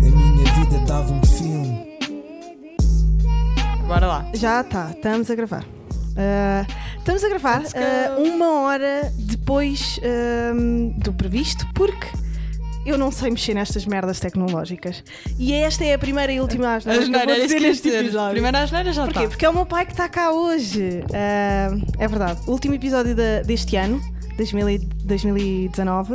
[0.00, 1.98] A minha vida dava um filme.
[3.86, 4.30] Bora lá.
[4.34, 5.64] Já está, estamos a gravar.
[6.16, 6.66] Ah,
[6.96, 12.08] estamos a gravar ah, uma hora depois ahm, do previsto, porque
[12.90, 15.02] eu não sei mexer nestas merdas tecnológicas.
[15.38, 18.30] E esta é a primeira e última asneira que eu vou dizer neste episódio.
[18.32, 19.18] Primeira asneira já Porquê?
[19.20, 19.28] está.
[19.30, 21.02] Porque é o meu pai que está cá hoje.
[21.14, 21.68] Ah,
[21.98, 22.40] é verdade.
[22.46, 24.00] Último episódio da- deste ano,
[24.36, 26.14] 2000 e- 2019.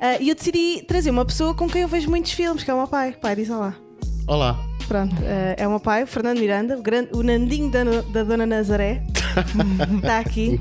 [0.00, 2.74] Ah, E eu decidi trazer uma pessoa com quem eu vejo muitos filmes, que é
[2.74, 3.12] o meu pai.
[3.12, 3.74] Pai, diz olá.
[4.26, 4.58] Olá.
[4.88, 7.82] Pronto, eh, é o meu pai, o Fernando Miranda, o, grande, o Nandinho da,
[8.12, 9.02] da Dona Nazaré.
[9.96, 10.58] Está aqui.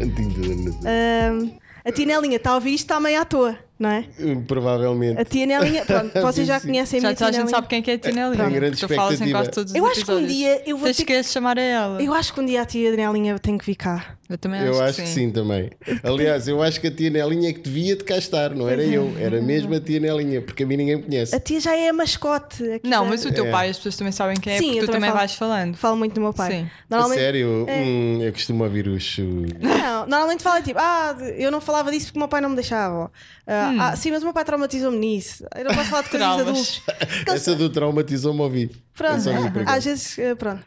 [0.84, 1.52] Ahm,
[1.86, 4.06] a tia Nelinha está a ouvir isto, está meio à toa, não é?
[4.48, 5.20] Provavelmente.
[5.20, 7.56] A tia Nelinha, pronto, vocês já conhecem a Já minha tia a gente Nelinha.
[7.56, 8.38] sabe quem é que é a Tinelli.
[8.38, 10.86] Tenho grande Tu falas em quase todos os Eu acho que um dia eu vou
[10.86, 12.02] Tens ter que chamar a ela.
[12.02, 14.16] Eu acho que um dia a tia Nelinha tem que vir cá.
[14.28, 15.70] Eu também Eu acho que sim também.
[16.04, 18.84] Aliás, eu acho que a tia Nelinha é que devia de cá estar, não era
[18.84, 21.36] eu, era mesmo a tia Nelinha, porque a mim ninguém me conhece.
[21.36, 22.64] A tia já é a mascote.
[22.72, 23.52] aqui Não, da- mas o teu É.
[23.52, 25.20] pai, as pessoas também sabem quem é, Sim, porque tu também também falo.
[25.20, 25.76] vais falando.
[25.78, 26.52] Falo muito do meu pai.
[26.52, 26.62] Sim.
[26.64, 27.82] A Normalmente, sério, é.
[27.82, 29.18] hum, eu costumo ouvir os.
[29.20, 32.56] Não, normalmente fala tipo, ah, eu não falava disso porque o meu pai não me
[32.56, 33.12] deixava.
[33.46, 33.78] Ah, Hum.
[33.80, 35.46] ah, sim, mas o meu pai traumatizou-me nisso.
[35.56, 36.82] Eu não posso falar de coisas adultos.
[37.28, 38.72] Essa do traumatizou-me ouvir.
[38.96, 40.64] Pronto, É às vezes, eh, pronto.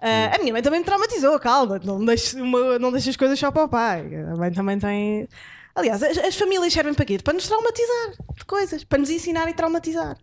[0.00, 3.38] Ah, a minha mãe também me traumatizou, calma, não deixes, uma- não deixes as coisas
[3.38, 4.06] só para o pai.
[4.32, 5.28] A mãe também tem.
[5.74, 7.18] Aliás, as, as famílias servem para quê?
[7.22, 10.16] Para nos traumatizar de coisas, para nos ensinar e traumatizar.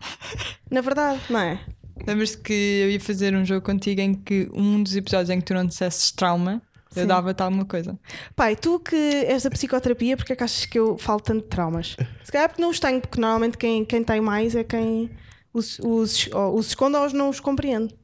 [0.70, 1.60] Na verdade, não é?
[2.06, 5.46] Lembras-te que eu ia fazer um jogo contigo em que um dos episódios em que
[5.46, 6.62] tu não dissesses trauma,
[6.96, 7.08] eu Sim.
[7.08, 7.98] dava-te alguma coisa.
[8.36, 11.48] Pai, tu que és da psicoterapia, porque é que achas que eu falo tanto de
[11.50, 11.96] traumas?
[12.24, 15.10] Se calhar porque não os tenho, porque normalmente quem, quem tem mais é quem
[15.58, 17.96] os, os, os esconde ou os não os compreende.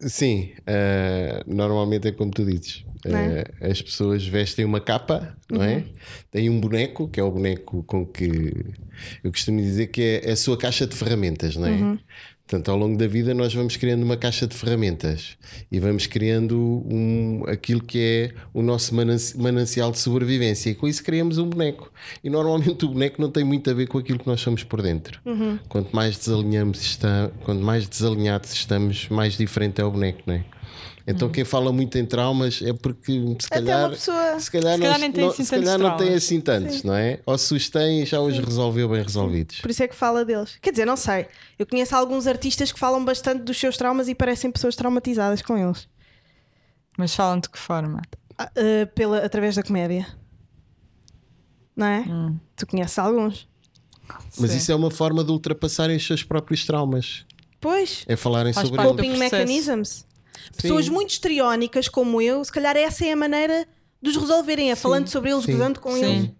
[0.00, 2.84] Sim, uh, normalmente é como tu dizes.
[3.04, 3.64] É?
[3.66, 5.84] Uh, as pessoas vestem uma capa, não é?
[6.30, 8.52] Tem um boneco, que é o boneco com que
[9.22, 11.98] eu costumo dizer que é a sua caixa de ferramentas, não é?
[12.52, 15.38] Portanto, ao longo da vida nós vamos criando uma caixa de ferramentas
[15.70, 20.86] e vamos criando um, aquilo que é o nosso mananci- manancial de sobrevivência e com
[20.86, 21.90] isso criamos um boneco.
[22.22, 24.82] E normalmente o boneco não tem muito a ver com aquilo que nós somos por
[24.82, 25.18] dentro.
[25.66, 30.44] Quanto mais desalinhamos está, quanto mais desalinhados estamos, mais diferente é o boneco, não é?
[31.06, 34.80] Então quem fala muito em traumas é porque se calhar, uma pessoa- se calhar, Se
[34.80, 37.18] calhar não, nem tem não- assim se calhar tantos não tem assim tantos, não é?
[37.26, 39.60] Ou se os tem já os resolveu bem resolvidos.
[39.60, 40.56] Por isso é que fala deles.
[40.62, 41.26] Quer dizer, não sei.
[41.58, 45.56] Eu conheço alguns artistas que falam bastante dos seus traumas e parecem pessoas traumatizadas com
[45.58, 45.88] eles.
[46.96, 48.00] Mas falam de que forma?
[48.38, 50.06] Ah, ah, pela, através da comédia.
[51.74, 52.04] Não é?
[52.56, 53.48] Tu conheces alguns.
[54.38, 54.56] Mas Sim.
[54.58, 57.24] isso é uma forma de ultrapassarem os seus próprios traumas.
[57.60, 58.04] Pois.
[58.06, 58.90] É falarem Faz sobre eles.
[58.92, 60.04] Coping mechanisms.
[60.56, 63.66] Pessoas muito histriónicas como eu, se calhar essa é a maneira
[64.00, 66.30] de os resolverem, é falando sobre eles, sim, gozando com eles.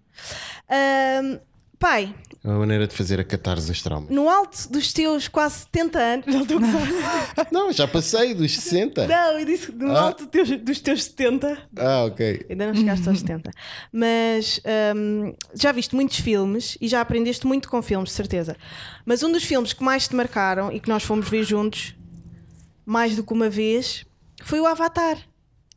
[0.69, 1.39] Ahm,
[1.79, 4.09] pai, É uma maneira de fazer a catarse traumas.
[4.09, 6.59] no alto dos teus quase 70 anos, não estou.
[7.51, 9.07] Não, já passei dos 60.
[9.07, 10.01] Não, eu disse no Ah.
[10.07, 11.57] alto dos teus, dos teus 70.
[11.77, 12.45] Ah, ok.
[12.49, 13.51] Ainda não chegaste aos 70.
[13.91, 14.59] Mas
[14.95, 18.55] hum, já viste muitos filmes e já aprendeste muito com filmes, de certeza.
[19.05, 21.95] Mas um dos filmes que mais te marcaram e que nós fomos ver juntos,
[22.85, 24.05] mais do que uma vez,
[24.43, 25.17] foi o Avatar.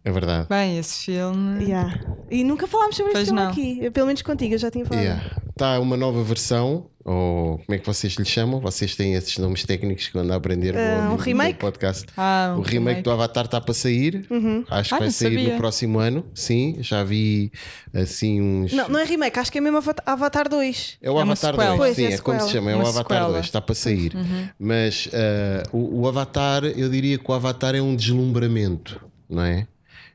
[0.05, 0.49] É verdade.
[0.49, 1.65] Bem, esse filme.
[1.65, 2.01] Yeah.
[2.31, 3.51] E nunca falámos sobre Pois este filme não.
[3.51, 3.91] aqui.
[3.91, 5.03] Pelo menos contigo, eu já tinha falado.
[5.05, 5.37] Yeah.
[5.57, 8.61] Está uma nova versão, ou como é que vocês lhe chamam?
[8.61, 11.59] Vocês têm esses nomes técnicos que eu ando a aprender Ah, um remake?
[11.59, 12.05] podcast.
[12.15, 14.27] Ah, um o remake, do Avatar está para sair.
[14.69, 15.53] Acho que Ah, vai não sair sabia.
[15.55, 16.27] no próximo ano.
[16.35, 17.51] Sim, já vi
[17.95, 18.75] assim uns.
[18.75, 20.99] Não, não é remake, acho que é mesmo Avata- Avatar 2.
[21.01, 21.69] É o É Avatar sequela.
[21.71, 23.33] 2, Pois, sim, é é, como se chama, é o Uma Avatar sequela.
[23.33, 24.13] 2, está para sair.
[24.59, 29.67] Mas ah, o, o Avatar, eu diria que o Avatar é um deslumbramento, não é?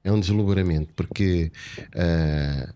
[0.04, 1.52] É um deslumbramento, porque
[1.96, 2.70] ah,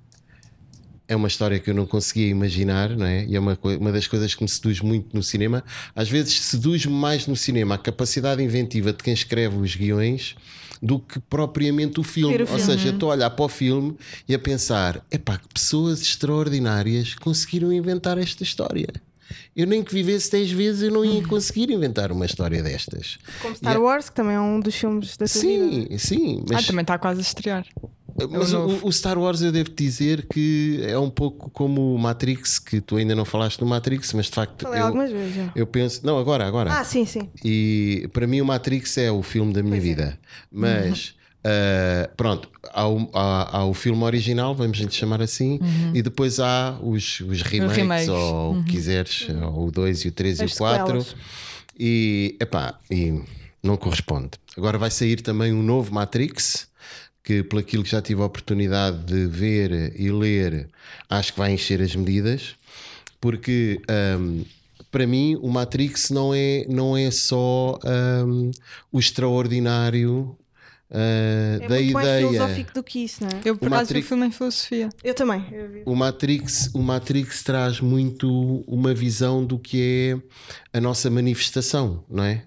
[1.07, 3.25] é uma história que eu não conseguia imaginar, não é?
[3.25, 5.63] E é uma, uma das coisas que me seduz muito no cinema.
[5.95, 10.35] Às vezes seduz-me mais no cinema a capacidade inventiva de quem escreve os guiões
[10.81, 12.35] do que propriamente o filme.
[12.37, 12.61] O Ou filme.
[12.63, 13.95] seja, estou a olhar para o filme
[14.27, 18.87] e a pensar: epá, que pessoas extraordinárias conseguiram inventar esta história.
[19.55, 23.17] Eu nem que vivesse 10 vezes eu não ia conseguir inventar uma história destas.
[23.41, 25.39] Como Star Wars, que também é um dos filmes da vida.
[25.39, 27.65] Sim, sim, Ah, mas, também está quase a estrear.
[28.31, 31.99] Mas É o o, Star Wars eu devo dizer que é um pouco como o
[31.99, 35.35] Matrix, que tu ainda não falaste do Matrix, mas de facto Falei eu, algumas vezes
[35.35, 35.51] já.
[35.55, 36.71] eu penso, não, agora, agora.
[36.79, 37.29] Ah, sim, sim.
[37.43, 40.17] E para mim o Matrix é o filme da minha vida.
[40.51, 41.13] Mas
[41.43, 45.59] ah, pronto, há o, há- há o filme original, vamos lhe chamar assim,
[45.93, 48.07] e depois há os, os remakes, remakes.
[48.09, 51.01] ou o que quiseres, ou o 2 e o 3 e o 4.
[51.01, 51.15] sequelas.
[51.77, 53.21] E epá, e
[53.61, 54.31] não corresponde.
[54.57, 56.67] Agora vai sair também um novo Matrix.
[57.25, 60.69] Que, pelo aquilo que já tive a oportunidade de ver e ler,
[61.09, 62.55] acho que vai encher as medidas,
[63.19, 63.81] porque
[64.19, 64.45] hum,
[64.91, 67.79] para mim o Matrix não é, não é só
[68.25, 68.51] hum,
[68.91, 70.37] o extraordinário
[70.91, 70.95] uh,
[71.63, 72.27] É da muito mais ideia.
[72.27, 73.41] filosófico do que isso, não é?
[73.43, 74.89] Eu por O acaso vi Matrix- filme em filosofia.
[75.03, 75.45] Eu também.
[75.51, 75.81] Eu.
[75.85, 80.21] O Matrix, o Matrix traz muito uma visão do que
[80.73, 82.43] é a nossa manifestação, não é?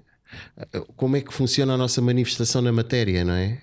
[0.96, 3.58] Como é que funciona a nossa manifestação na matéria, não é?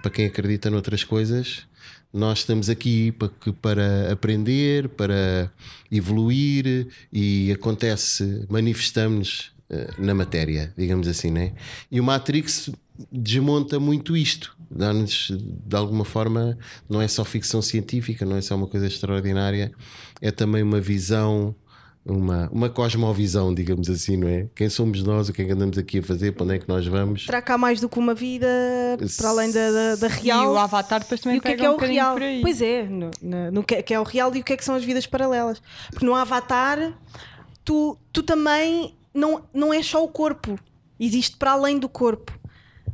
[0.00, 1.66] Para quem acredita noutras coisas,
[2.12, 3.30] nós estamos aqui para,
[3.60, 5.50] para aprender, para
[5.90, 9.52] evoluir e acontece, manifestamos
[9.98, 11.52] na matéria, digamos assim, né?
[11.90, 12.70] E o Matrix
[13.10, 16.58] desmonta muito isto, dá-nos de alguma forma,
[16.88, 19.72] não é só ficção científica, não é só uma coisa extraordinária,
[20.20, 21.54] é também uma visão,
[22.04, 24.48] uma, uma cosmovisão, digamos assim, não é?
[24.54, 26.68] Quem somos nós, o que é que andamos aqui a fazer, para onde é que
[26.68, 27.24] nós vamos?
[27.26, 28.46] Será que há mais do que uma vida
[29.16, 30.52] para além da, da, da E real?
[30.52, 32.14] o Avatar depois também E o que é que é um o real?
[32.14, 32.40] por aí.
[32.42, 34.64] Pois é, no, no- no que, que é o real e o que é que
[34.64, 35.62] são as vidas paralelas.
[35.90, 36.92] Porque no Avatar,
[37.64, 40.58] tu, tu também não, não é só o corpo,
[40.98, 42.36] existe para além do corpo.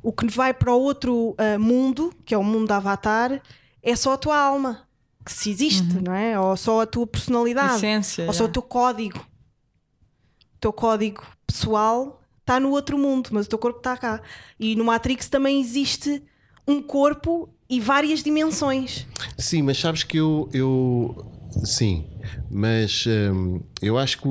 [0.02, 3.42] O que vai para o outro ah, mundo, que é o mundo da Avatar,
[3.82, 4.86] é só a tua alma,
[5.24, 6.38] que se existe, não é?
[6.38, 8.26] Ou só a tua personalidade, Essência.
[8.26, 9.18] ou só o teu código.
[9.18, 14.22] O teu código pessoal está no outro mundo, mas o teu corpo está cá.
[14.58, 16.22] E no Matrix também existe
[16.66, 19.06] um corpo e várias dimensões.
[19.36, 20.48] Sim, mas sabes que eu.
[20.52, 21.30] eu
[21.64, 22.06] sim,
[22.50, 24.30] mas hum, eu acho que o,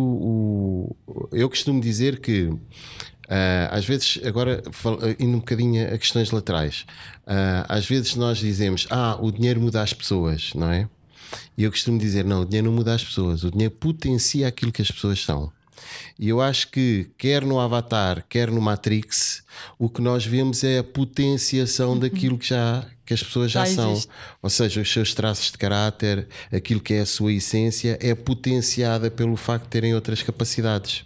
[1.08, 2.50] o- Eu costumo dizer que.
[3.30, 6.86] Ah, às vezes, agora fal- indo um bocadinho a questões laterais,
[7.26, 10.88] ah, às vezes nós dizemos: Ah, o dinheiro muda as pessoas, não é?
[11.58, 14.72] E eu costumo dizer: Não, o dinheiro não muda as pessoas, o dinheiro potencia aquilo
[14.72, 15.52] que as pessoas são.
[16.20, 19.44] E eu acho que, quer no Avatar, quer no Matrix,
[19.78, 23.76] o que nós vemos é a potenciação daquilo que, já, que as pessoas já, Já
[23.76, 23.92] são.
[23.92, 24.12] existe.
[24.42, 29.10] Ou seja, os seus traços de caráter, aquilo que é a sua essência, é potenciada
[29.12, 31.04] pelo facto de terem outras capacidades.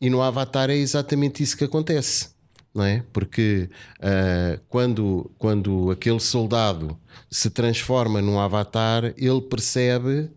[0.00, 2.36] E no Avatar é exatamente isso que acontece.
[2.74, 3.02] Não é?
[3.12, 3.68] Porque
[4.00, 6.96] ah, quando, quando aquele soldado
[7.30, 10.30] se transforma num avatar, ele percebe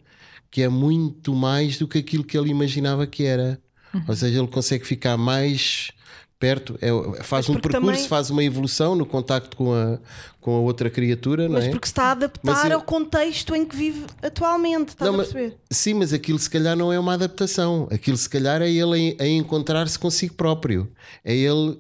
[0.52, 3.60] que é muito mais do que aquilo que ele imaginava que era.
[4.08, 5.92] Ou seja, ele consegue ficar mais
[6.40, 6.90] perto, é-
[7.24, 10.00] faz Mas um percurso, também- faz uma evolução no contacto com a,
[10.40, 11.70] com a outra criatura, não Mas é?
[11.70, 15.14] porque se está a adaptar Mas eu- ao contexto em que vive atualmente, estás Não,
[15.14, 15.58] a mas- perceber?
[15.70, 17.88] Sim, mas aquilo se calhar não é uma adaptação.
[17.92, 20.92] Aquilo se calhar é ele a, a encontrar-se consigo próprio.
[21.24, 21.78] É ele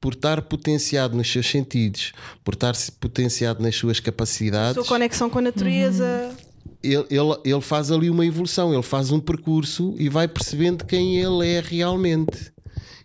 [0.00, 2.12] por estar potenciado nos seus sentidos,
[2.44, 4.74] por estar potenciado nas suas A capacidades.
[4.74, 6.30] sua conexão com a natureza.
[6.84, 11.16] Ele, ele, ele faz ali uma evolução, ele faz um percurso e vai percebendo quem
[11.18, 12.52] ele é realmente.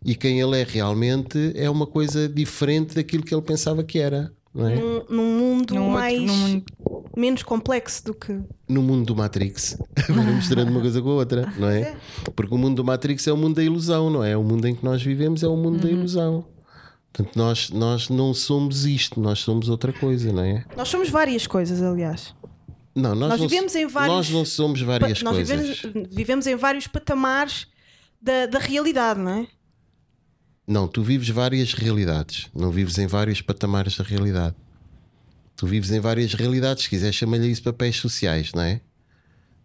[0.03, 4.31] E quem ele é realmente é uma coisa diferente daquilo que ele pensava que era.
[4.53, 4.75] Não é?
[4.75, 6.65] Num, num mundo Num outro- mais num mundo-
[7.15, 9.77] menos complexo do que no mundo do Matrix.
[10.35, 11.95] Misturando uma coisa com a outra, não é?
[12.35, 14.35] Porque o mundo do Matrix é o mundo da ilusão, não é?
[14.35, 16.45] O mundo em que nós vivemos é o mundo da ilusão.
[17.11, 20.63] Portanto, nós, nós não somos isto, nós somos outra coisa, não é?
[20.77, 22.33] nós somos várias coisas, aliás.
[22.95, 25.79] Não, nós, Nós não, vivemos em vários- Nós não somos várias nós coisas.
[25.81, 27.67] vivemos, vivemos em vários patamares
[28.21, 29.47] da, da realidade, não é?
[30.67, 34.55] Não, tu vives várias realidades, não vives em vários patamares da realidade.
[35.55, 38.81] Tu vives em várias realidades, se quiser chama-lhe isso papéis sociais, não é?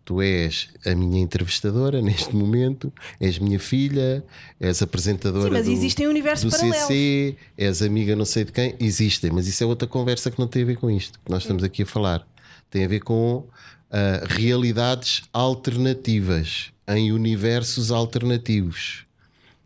[0.05, 4.25] Tu és a minha entrevistadora neste momento, és minha filha,
[4.61, 6.87] és apresentadora Sim, mas do, existem universos do paralelos.
[6.89, 10.47] CC, és amiga não sei de quem, existem, mas isso é outra conversa que não
[10.47, 12.27] tem a ver com isto que nós estamos aqui a falar.
[12.71, 13.47] Tem a ver com
[13.91, 19.05] ah, realidades alternativas em universos alternativos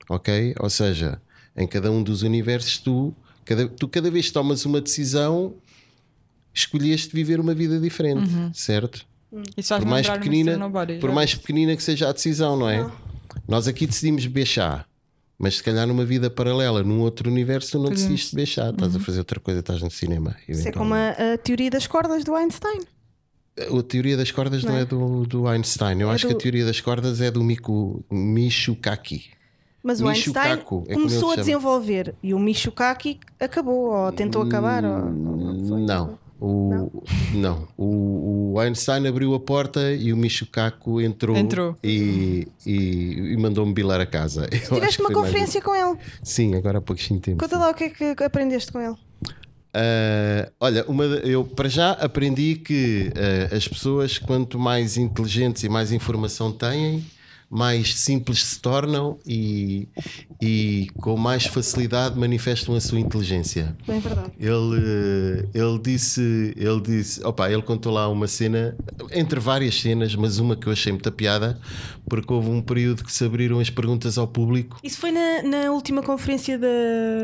[0.08, 0.54] ok?
[0.58, 1.20] Ou seja,
[1.56, 3.14] em cada um dos universos tu
[3.44, 5.54] cada, tu cada vez que tomas uma decisão
[6.52, 9.06] escolheste viver uma vida diferente, certo?
[9.56, 10.58] Isso faz Por mais pequenina,
[11.00, 12.90] por mais pequenina que seja a decisão, não é?
[13.46, 14.87] Nós aqui decidimos beijar,
[15.38, 18.96] mas se calhar numa vida paralela, num outro universo, tu não Podemos- decidiste beijar, estás
[18.96, 20.34] a fazer outra coisa, estás no cinema.
[20.48, 22.80] Isso é como a, a teoria das cordas do Einstein.
[23.58, 24.82] A teoria das cordas não, Não é?
[24.82, 26.00] é do, do Einstein.
[26.00, 29.16] Eu É acho que do- a teoria das cordas é do Miku, Michio Kaku.
[29.82, 34.42] Mas o Einstein Kaku, é começou a desenvolver e o Michio Kaku acabou, ou tentou
[34.42, 34.84] acabar.
[34.84, 36.48] Ou, não foi.
[36.48, 36.84] Não.
[36.86, 37.02] O,
[37.34, 37.68] não.
[37.76, 41.76] O, o Einstein abriu a porta e o Michio Kaku entrou, Entrou.
[41.82, 44.48] e, e, e mandou-me bilar a casa.
[44.52, 45.98] Eu Tiveste que uma foi mais conferência com ele.
[46.22, 47.38] Sim, agora há pouquinho tempo.
[47.38, 48.96] Conta lá o que é que aprendeste com ele.
[49.74, 55.68] Ah, olha, uma, eu para já aprendi que ah, as pessoas, quanto mais inteligentes e
[55.68, 57.04] mais informação têm,
[57.50, 59.88] mais simples se tornam e,
[60.40, 63.76] e com mais facilidade manifestam a sua inteligência.
[63.86, 64.32] Bem verdade.
[64.38, 68.76] Ele, ele disse, ele disse, opa, ele contou lá uma cena,
[69.12, 71.58] entre várias cenas, mas uma que eu achei muita piada,
[72.08, 74.78] porque houve um período que se abriram as perguntas ao público.
[74.82, 76.68] Isso foi na, na última conferência da.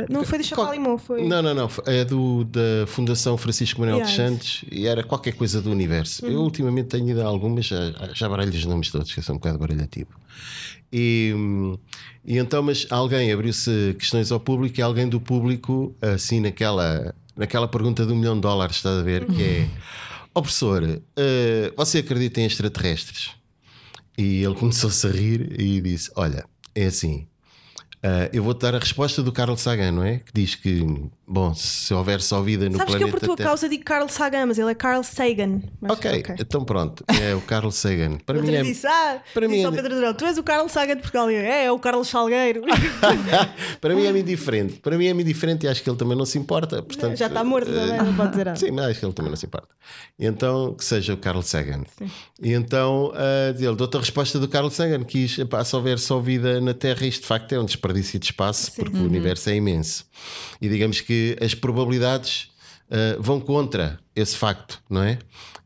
[0.08, 1.26] Não foi do Chapalimau, foi.
[1.26, 5.32] Não, não, não, é do, da Fundação Francisco Manuel Yeah, dos Santos e era qualquer
[5.32, 6.24] coisa do universo.
[6.24, 9.38] Eu ultimamente tenho ido a algumas, já, já baralho os nomes todos, que sou um
[9.38, 10.13] bocado baralhativo.
[10.92, 11.34] E,
[12.24, 17.66] e então, mas alguém abriu-se questões ao público e alguém do público, assim, naquela, naquela
[17.68, 19.26] pergunta do milhão de dólares, está a ver?
[19.26, 19.68] Que é:
[20.34, 20.82] Ó professor,
[21.16, 23.30] eh, você acredita em extraterrestres?
[24.16, 26.44] E ele começou-se a rir e disse: Olha,
[26.74, 27.26] é assim.
[28.02, 30.18] ah, eu vou-te dar a resposta do Carl Sagan, não é?
[30.20, 30.84] Que diz que,
[31.26, 34.08] bom, se houver só vida no Sabes que eu, planeta por tua causa, digo Carl
[34.08, 35.62] Sagan, mas ele é Carl Sagan.
[35.80, 38.18] Mas, Ok, então pronto, é o Carl Sagan.
[38.26, 40.96] Para mim é, disse, ah, para mim é- Pedro Durão, tu és o Carl Sagan
[40.96, 41.30] de Portugal.
[41.30, 42.62] Eu, É, é o Carlos Salgueiro.
[43.80, 44.74] para mim é muito diferente.
[44.80, 46.82] Para mim é muito diferente e acho que ele também não se importa.
[46.82, 48.02] Portanto, Já está morto, não, é?
[48.02, 48.56] não pode dizer nada.
[48.60, 49.68] Sim, mas acho que ele também não se importa.
[50.18, 51.84] Então, que seja o Carl Sagan.
[52.42, 53.14] E então, uh,
[53.62, 57.06] ele deu-te a resposta do Carl Sagan: que "Epá, se houver só vida na Terra,
[57.06, 59.04] isto de facto é um desperdício de espaço, porque Uhum.
[59.04, 60.04] o universo é imenso.
[60.60, 62.50] E digamos que as probabilidades
[62.90, 65.18] uh, vão contra esse facto, não é?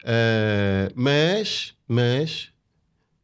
[0.03, 2.49] Uh, mas, mas.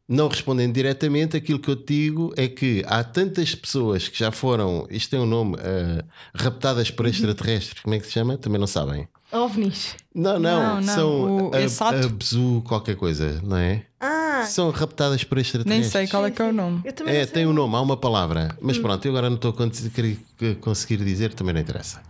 [0.07, 4.31] Não respondendo diretamente, aquilo que eu te digo é que há tantas pessoas que já
[4.31, 6.05] foram, isto tem um nome, uh,
[6.35, 8.37] raptadas por extraterrestres, como é que se chama?
[8.37, 9.07] Também não sabem.
[9.31, 9.95] OVNIs.
[10.13, 12.05] Não, não, Não, não, são o a- Exato.
[12.05, 13.83] abzu qualquer coisa, não é?
[14.45, 15.91] São raptadas por Nem extraterrestres.
[15.91, 16.81] sei qual é que é o nome.
[16.85, 17.33] eu também É, não sei.
[17.33, 18.49] tem um nome, há uma palavra.
[18.53, 18.57] Hum.
[18.61, 22.01] Mas pronto, eu agora não estou a conseguir, a dizer, também não interessa.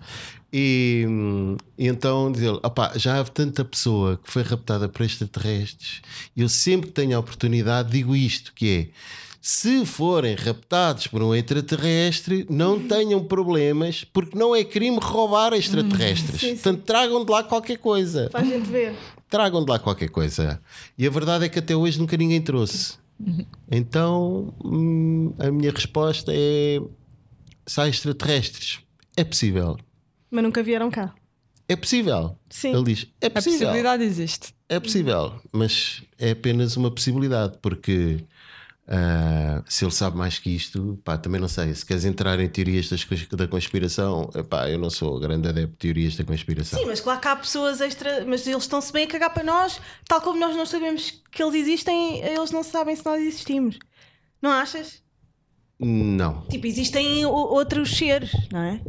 [0.54, 5.04] E, hum, e então diz ele: opá, já há tanta pessoa que foi raptada por
[5.04, 6.02] extraterrestres,
[6.36, 9.16] e eu sempre que tenho a oportunidade digo isto: que é.
[9.42, 16.36] Se forem raptados por um extraterrestre, não tenham problemas, porque não é crime roubar extraterrestres.
[16.36, 16.54] Hum, sim, sim.
[16.56, 18.96] Portanto, tragam de lá qualquer coisa Faz gente ver.
[19.30, 20.62] Tragam de lá qualquer coisa.
[20.98, 22.98] E a verdade é que até hoje nunca ninguém trouxe.
[23.72, 26.80] Então hum, a minha resposta é:
[27.78, 28.80] há extraterrestres,
[29.16, 29.78] é possível.
[30.30, 31.14] Mas nunca vieram cá.
[31.68, 32.38] É possível.
[32.50, 32.74] Sim.
[32.76, 33.60] Ele diz: é A possível.
[33.60, 34.54] possibilidade existe.
[34.68, 38.24] É possível, mas é apenas uma possibilidade, porque
[38.88, 41.74] ah, se ele sabe mais que isto, pá, também não sei.
[41.74, 45.78] Se queres entrar em teorias das da conspiração, pá, eu não sou grande adepto de
[45.78, 46.80] teorias da conspiração.
[46.80, 48.24] Sim, mas claro que há pessoas extra.
[48.26, 51.56] Mas eles estão-se bem a cagar para nós, tal como nós não sabemos que eles
[51.56, 53.80] existem, eles não sabem se nós existimos.
[54.42, 55.02] Não achas?
[55.80, 56.42] Não.
[56.48, 58.80] Tipo, existem outros seres, não é?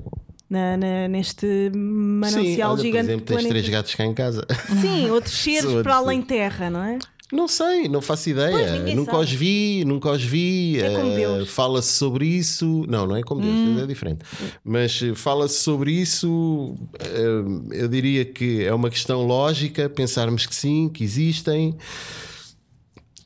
[0.49, 3.49] Na, na- neste Sim, manancial olha, por gigante exemplo, de tens planeta.
[3.49, 4.47] três gatos cá em casa.
[4.81, 5.99] Sim, outros seres para sim.
[5.99, 6.99] além terra, não é?
[7.33, 8.79] Não sei, não faço Pois, ideia.
[8.79, 9.25] ninguém nunca sabe.
[9.25, 10.81] os vi, nunca os vi.
[10.81, 11.49] É como Deus.
[11.51, 12.85] Fala-se sobre isso.
[12.89, 14.21] Não, não é como Deus, é diferente.
[14.65, 16.75] Mas eh, fala-se sobre isso.
[17.01, 21.77] eh, eu diria que é uma questão lógica pensarmos que sim, que existem.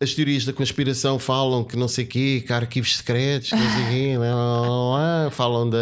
[0.03, 3.85] As teorias da conspiração falam que não sei quê, que há arquivos secretos, não sei
[3.91, 5.77] quê, lá, lá, lá, falam da,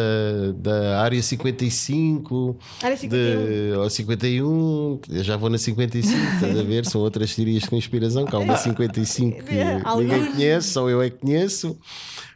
[0.56, 3.46] da área 55, Área 51.
[3.46, 6.84] de, ou 51, eu já vou na 55, estás a ver?
[6.84, 9.54] São outras teorias de conspiração, que há uma 55 que
[9.98, 11.78] ninguém conhece, só eu é que conheço.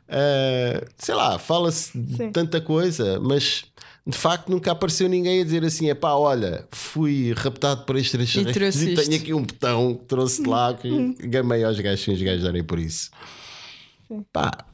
[0.09, 3.65] Ah, sei lá, fala-se de tanta coisa, mas
[4.07, 8.55] de facto nunca apareceu ninguém a dizer assim: é pá, olha, fui raptado por extraterrestres
[8.55, 12.05] trouxe e isto." tenho aqui um botão que trouxe de lá que gamei aos gajos
[12.05, 13.11] sem os gajos darem por isso.
[14.33, 14.67] Pá,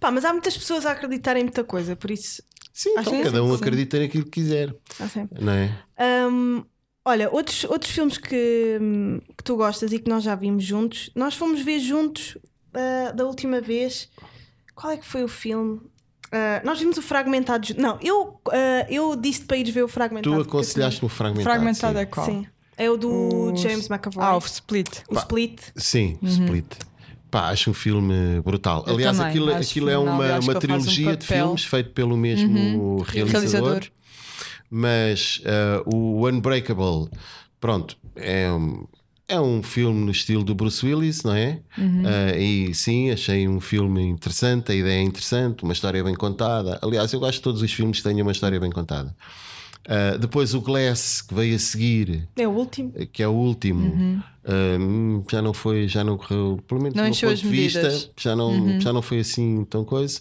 [0.00, 2.42] Pá, mas há muitas pessoas a acreditarem em muita coisa, por isso.
[2.72, 3.56] sim, então cada um sim.
[3.56, 4.74] acredita naquilo que quiser,
[5.10, 5.42] sempre.
[5.44, 5.84] não é?
[6.30, 6.64] Hum,
[7.04, 11.10] olha, outros, outros filmes que, hum, que tu gostas e que nós já vimos juntos,
[11.14, 12.38] nós fomos ver juntos
[12.72, 14.08] ah, da última vez.
[14.74, 15.80] Qual é que foi o filme?
[16.30, 17.68] Ah, nós vimos o Fragmentado.
[17.78, 20.36] Não, eu, ah, eu disse para ires ver o Fragmentado.
[20.36, 21.44] Tu aconselhaste-me o fragmentado.
[21.50, 22.02] Fragmentado sim.
[22.02, 22.26] é qual?
[22.26, 22.46] Sim.
[22.76, 23.10] É o do
[23.52, 24.22] O- James McAvoy.
[24.24, 25.00] Ah, o Split.
[25.08, 25.60] o Split.
[25.74, 26.66] Sim, Split.
[27.30, 28.84] Pá, acho um filme brutal.
[28.86, 31.90] Eu Aliás, também, aquilo, acho aquilo é uma, uma faz um trilogia de filmes feito
[31.90, 33.30] pelo mesmo realizador.
[33.32, 33.82] Realizador.
[34.70, 37.08] Mas ah, o Unbreakable,
[37.60, 38.86] pronto, é um,
[39.28, 41.60] é um filme no estilo do Bruce Willis, não é?
[41.76, 46.78] Ah, e sim, achei um filme interessante, a ideia é interessante, uma história bem contada.
[46.82, 49.14] Aliás, eu gosto de todos os filmes que tenham uma história bem contada.
[49.86, 52.92] Ah, depois o Glass, que veio a seguir, É o último.
[53.12, 57.04] que é o último, hum, já não foi, já não correu, pelo menos Não do
[57.04, 60.20] meu encheu ponto as de vista, já não, já não foi assim tão coisa.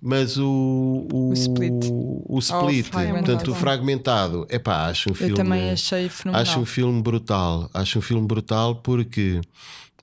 [0.00, 1.72] Mas o, o, O Split.
[1.90, 3.24] o Split, fragmentado.
[3.26, 5.32] portanto, o fragmentado, é pá, acho um filme.
[5.32, 6.42] Eu também achei fenomenal.
[6.42, 7.68] Acho um filme brutal.
[7.74, 9.40] Acho um filme brutal porque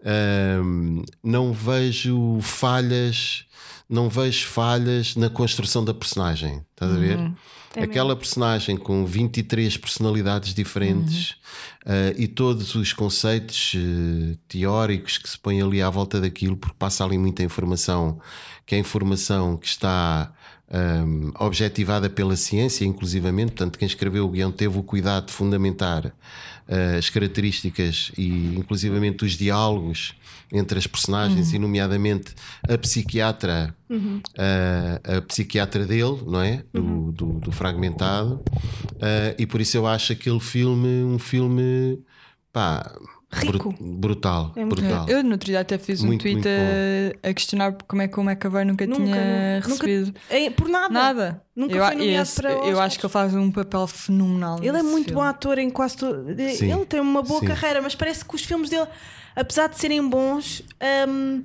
[0.08, 3.44] Ahm, não vejo falhas,
[3.90, 6.62] não vejo falhas na construção da personagem.
[6.72, 7.32] Estás a ver?
[7.84, 11.36] Aquela personagem com 23 personalidades diferentes
[11.86, 16.75] ah, e todos os conceitos eh, teóricos que se põem ali à volta daquilo, porque
[16.77, 18.20] passa ali muita informação,
[18.65, 20.34] que é informação que está
[20.75, 23.51] ahm, objetivada pela ciência, inclusivamente.
[23.53, 26.13] Portanto, quem escreveu o guião teve o cuidado de fundamentar
[26.67, 30.13] ah, as características e, inclusivamente, os diálogos
[30.51, 32.36] entre as personagens, e, nomeadamente,
[32.70, 33.75] a psiquiatra,
[34.38, 36.63] ah, a psiquiatra dele, não é?
[36.74, 38.41] Do, do, do fragmentado.
[39.01, 42.00] Ah, e por isso eu acho aquele filme um filme
[42.51, 42.96] pá,
[43.34, 43.74] Rico.
[43.74, 44.53] bru- brutal.
[44.55, 45.10] É muito brutal.
[45.10, 48.08] Eu no outro dia até fiz um Muito, tweet muito a, a questionar como é
[48.08, 50.94] que o McAvoy nunca, Nunca, tinha nunca- nunca- recebido É, por nada.
[50.94, 51.41] nada.
[51.55, 52.79] Nunca eu, foi nomeado esse- para eu Oscars.
[52.79, 54.60] acho que ele faz um papel fenomenal.
[54.62, 55.13] Ele é muito filme.
[55.13, 56.25] bom ator em quase tudo.
[56.55, 56.72] Sim.
[56.72, 57.48] Ele tem uma boa Sim.
[57.48, 58.88] carreira, mas parece que os filmes dele,
[59.36, 60.62] apesar de serem bons,
[61.10, 61.44] hum,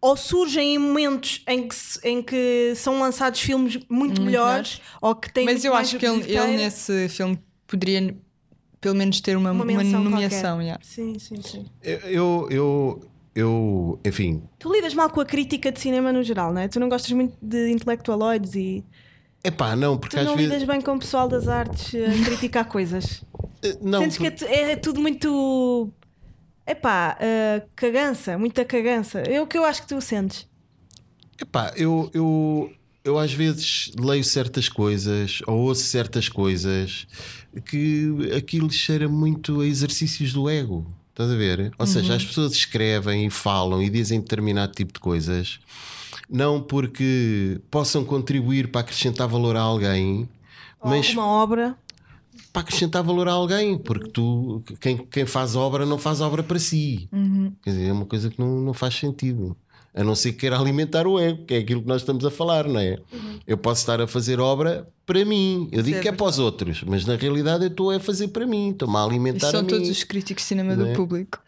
[0.00, 5.32] ou surgem em momentos em que, em que são lançados filmes muito, melhores, ou que
[5.32, 7.38] têm Mas muito eu mais acho que ele, ele nesse filme
[7.68, 8.16] poderia
[8.82, 10.60] pelo menos ter uma, Uma uma, nomeação.
[10.60, 10.78] yeah.
[10.84, 11.66] Sim, sim, sim.
[11.82, 13.00] Eu, eu,
[13.34, 16.68] eu, enfim, Tu lidas mal com a crítica de cinema no geral, não é?
[16.68, 18.84] Tu não gostas muito de intelectualoides e
[19.42, 20.52] epá, não, porque tu às não vezes.
[20.52, 23.24] lidas bem com o pessoal das artes a criticar coisas.
[23.62, 25.90] Eh, Não, Sentes que é, tu- é tudo muito.
[26.66, 29.20] Epá, uh, cagança, muita cagança.
[29.20, 30.48] É o que eu acho que tu sentes.
[31.40, 32.70] Epá, eu, eu,
[33.04, 37.06] eu às vezes leio certas coisas ou ouço certas coisas
[37.66, 40.86] que aquilo cheira muito a exercícios do ego.
[41.10, 41.72] Estás a ver?
[41.78, 45.58] Ou seja, as pessoas escrevem e falam e dizem determinado tipo de coisas
[46.32, 50.26] não porque possam contribuir para acrescentar valor a alguém,
[50.82, 51.76] mas Uma obra.
[52.50, 56.58] para acrescentar valor a alguém, porque tu, quem, quem faz obra não faz obra para
[56.58, 57.06] si.
[57.62, 59.54] Quer dizer, é uma coisa que não, não faz sentido.
[59.94, 62.30] A não ser que queira alimentar o ego, que é aquilo que nós estamos a
[62.30, 62.96] falar, não é?
[63.46, 65.68] Eu posso estar a fazer obra para mim.
[65.70, 68.28] Eu digo é que é para os outros, mas na realidade eu estou a fazer
[68.28, 69.66] para mim, estou-me a E alimentar a são mim.
[69.68, 70.94] todos os críticos de cinema Não do é?
[70.94, 71.38] público.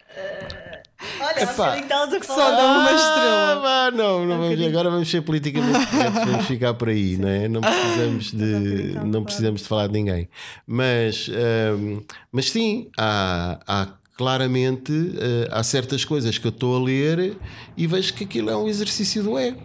[1.19, 1.73] Olha, Epá.
[1.73, 3.59] assim que a Só dão uma Ah, estrela.
[3.61, 7.47] vá, não, não vamos, agora vamos ser politicamente corretos, vamos ficar por aí, não é?
[7.47, 10.29] Não precisamos de, não precisamos de falar de ninguém.
[10.65, 16.83] Mas, hum, mas sim, há, há claramente eh, há certas coisas que eu estou a
[16.83, 17.37] ler
[17.75, 19.61] e vejo que aquilo é um exercício do ego.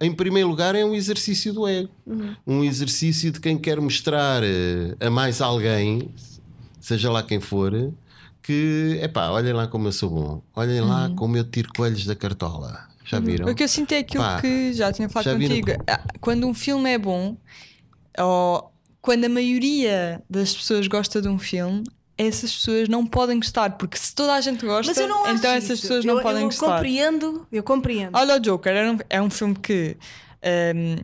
[0.00, 1.88] Em primeiro lugar, é um exercício do ego,
[2.46, 6.10] um exercício de quem quer mostrar eh, a mais alguém,
[6.80, 7.92] seja lá quem for,
[8.42, 12.14] que epá, olhem lá como eu sou bom, olhem lá como eu tiro coelhos da
[12.14, 12.86] cartola.
[13.06, 13.48] Já viram?
[13.50, 15.70] O que eu sinto é aquilo Pá, que já tinha falado já contigo.
[15.86, 17.36] Ah, Quando um filme é bom,
[18.18, 21.84] ou quando a maioria das pessoas gosta de um filme,
[22.16, 25.82] essas pessoas não podem gostar, porque se toda a gente gosta, eu então essas isso.
[25.82, 26.66] pessoas não eu, podem eu gostar.
[26.76, 28.10] compreendo, eu compreendo.
[28.16, 29.96] Olha o Joker, era um- é um filme que
[30.74, 30.96] hum,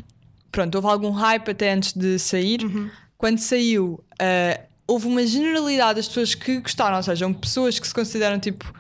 [0.53, 2.61] pronto, houve algum hype até antes de sair.
[3.19, 7.95] Quando saiu, ah, houve uma generalidade das pessoas que gostaram, ou seja, pessoas que se
[7.95, 8.73] consideram tipo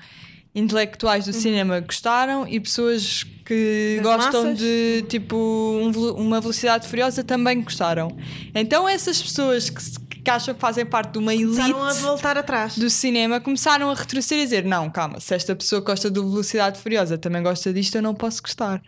[0.54, 4.58] intelectuais do cinema gostaram e pessoas que Das gostam massas?
[4.58, 8.16] de tipo um uma velocidade furiosa também gostaram.
[8.54, 11.92] Então essas pessoas que, se- que acham que fazem parte de uma elite Começaram a
[11.94, 12.76] voltar atrás.
[12.78, 16.28] do cinema começaram a retroceder e dizer: Não, calma, se esta pessoa que gosta do
[16.28, 18.82] Velocidade Furiosa também gosta disto, eu não posso gostar.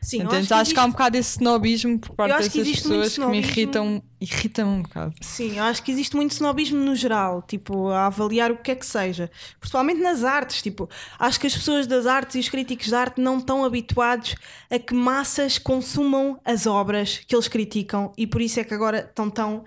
[0.00, 2.38] Sim, então acho acho, que que há um existe- bocado esse snobismo por parte que
[2.38, 5.12] dessas existe pessoas que me irritam, irritam um bocado.
[5.20, 8.76] Sim, eu acho que existe muito snobismo no geral, tipo, a avaliar o que é
[8.76, 10.88] que seja, principalmente nas artes, tipo,
[11.18, 14.36] acho que as pessoas das artes e os críticos de arte não estão habituados
[14.70, 19.00] a que massas consumam as obras que eles criticam e por isso é que agora
[19.00, 19.64] estão tão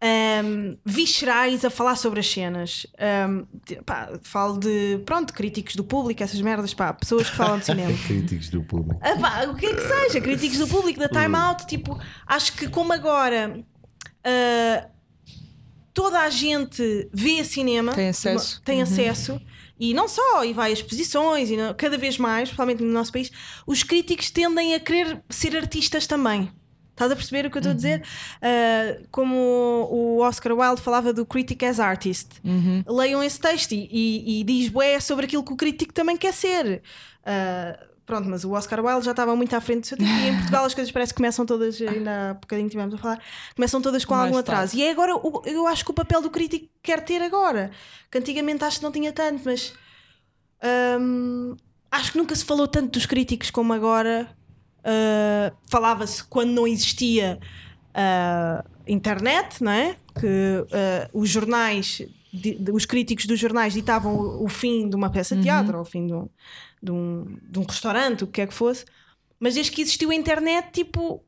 [0.00, 2.86] ahm, viscerais a falar sobre as cenas.
[3.66, 7.64] De- pá, falo de, pronto, críticos do público, essas merdas, pá, pessoas que falam de
[7.66, 7.92] cinema.
[8.06, 9.00] Críticos do público.
[9.02, 12.52] Ah, pá, o que é que seja, críticos do público, da Time Out, tipo, acho
[12.54, 13.64] que como agora
[14.24, 14.88] ah,
[15.92, 18.62] toda a gente vê cinema, Tem acesso.
[18.64, 19.40] tem acesso,
[19.80, 23.12] e não só, e vai a exposições, e não- cada vez mais, principalmente no nosso
[23.12, 23.30] país,
[23.66, 26.50] os críticos tendem a querer ser artistas também.
[26.98, 28.02] Estás a perceber o que eu estou a dizer?
[28.42, 29.36] Ah, como
[29.88, 32.40] o Oscar Wilde falava do critic as artist.
[32.88, 36.32] Leiam esse texto e, e, e diz bué sobre aquilo que o crítico também quer
[36.32, 36.82] ser.
[37.24, 40.28] Ah, pronto, mas o Oscar Wilde já estava muito à frente do seu tempo e
[40.28, 43.20] em Portugal as coisas parece que começam todas, ainda há bocadinho tivemos a falar,
[43.54, 44.50] começam todas com Mais algum tarde.
[44.50, 44.76] atraso.
[44.76, 45.12] E é agora,
[45.44, 47.70] eu acho que o papel do crítico quer ter agora,
[48.10, 49.74] que antigamente acho que não tinha tanto, mas
[51.00, 51.54] hum,
[51.90, 54.28] acho que nunca se falou tanto dos críticos como agora.
[54.80, 57.38] Uh, falava-se quando não existia
[57.94, 59.96] uh, internet, não é?
[60.18, 65.10] Que uh, os jornais di- os críticos dos jornais ditavam o, o fim de uma
[65.10, 66.28] peça de teatro ou o fim de um,
[66.82, 68.84] de, um, de um restaurante, o que quer que fosse.
[69.38, 71.22] Mas desde que existiu a internet, tipo,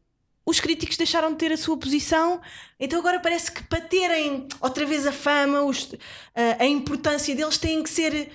[0.47, 2.41] os críticos deixaram de ter a sua posição,
[2.79, 5.93] então agora parece que para terem outra vez a fama, os-
[6.35, 8.31] a, a importância deles têm que ser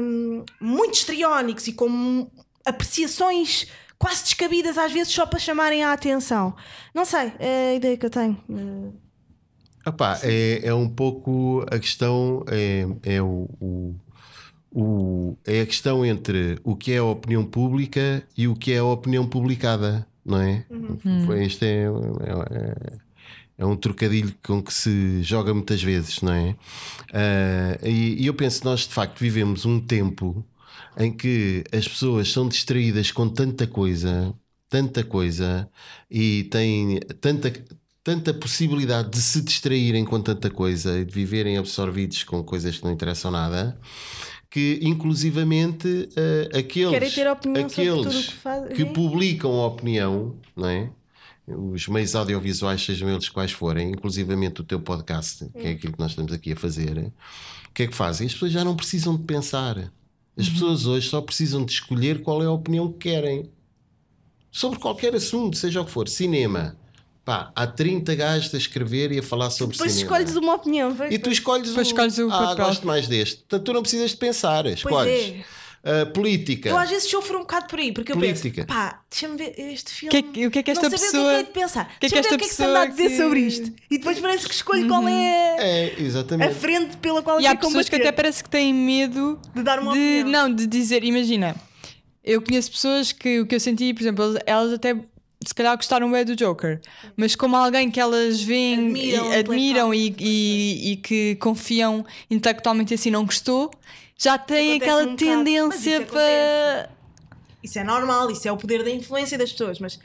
[0.00, 2.28] hum, muito histriónicos e com
[2.64, 3.66] apreciações
[3.98, 6.54] quase descabidas às vezes só para chamarem a atenção.
[6.94, 8.36] Não sei, é a ideia que eu tenho.
[8.50, 9.04] Eh,
[9.86, 13.94] Epá, é, é um pouco a questão é, é o, o-
[14.72, 18.78] o- é a questão entre o que é a opinião pública e o que é
[18.78, 20.64] a opinião publicada, não é?
[21.44, 22.92] Isto é, é,
[23.58, 26.56] é um trocadilho com que se joga muitas vezes, não é?
[27.12, 30.44] Ah, e, e eu penso que nós de facto vivemos um tempo
[30.96, 34.34] em que as pessoas são distraídas com tanta coisa,
[34.68, 35.68] tanta coisa,
[36.10, 37.52] e têm tanta,
[38.02, 42.84] tanta possibilidade de se distraírem com tanta coisa e de viverem absorvidos com coisas que
[42.84, 43.78] não interessam nada,
[44.50, 46.92] que inclusivamente eh, aqueles,
[47.64, 50.90] aqueles que que publicam a opinião, não é?
[51.46, 55.98] Os meios audiovisuais, sejam eles quais forem, inclusivamente o teu podcast, que é aquilo que
[55.98, 57.12] nós estamos aqui a fazer,
[57.68, 58.26] o que é que fazem?
[58.26, 59.92] As pessoas já não precisam de pensar.
[60.36, 63.50] As pessoas hoje só precisam de escolher qual é a opinião que querem
[64.50, 66.08] sobre qualquer assunto, seja o que for.
[66.08, 66.76] Cinema.
[67.24, 70.12] Pá, há 30 gajos a escrever e a falar sobre Depois cinema.
[70.18, 70.92] escolhes uma opinião.
[70.92, 71.12] vejo.
[71.12, 72.66] E tu escolhes Depois o, escolhes o ah, papel.
[72.66, 73.36] gosto mais deste.
[73.38, 74.66] Portanto, tu não precisas de pensar.
[74.66, 75.44] Escolhes.
[75.86, 76.70] Ah, política.
[76.70, 78.64] Eu às vezes sofro um bocado por aí, porque eu Política.
[78.64, 80.22] penso, pá, deixa-me ver este filme.
[80.22, 81.22] que é o que é que esta não pessoa.
[81.22, 81.84] O que é que é de pensar?
[81.84, 83.40] que é que Deixa-me ver o que é que se anda a dizer que- sobre
[83.40, 83.72] isto.
[83.90, 86.54] E depois parece que escolho qual é É, a exatamente.
[86.54, 89.78] frente pela qual E eu há pessoas que até parece que têm medo De dar
[89.78, 90.48] uma de, opinião.
[90.48, 91.54] não, de dizer, imagina,
[92.24, 94.96] eu conheço pessoas que o que eu senti, por exemplo, elas- elas até
[95.46, 96.80] se calhar gostaram bem do Joker,
[97.14, 102.94] mas como alguém que elas veem Admiram e, admiram e, e- e que confiam intelectualmente
[102.94, 103.70] assim não gostou,
[104.16, 106.90] já tem Acontece aquela um tendência isso para.
[107.62, 109.78] Isso é normal, isso é o poder da influência das pessoas.
[109.78, 109.98] Mas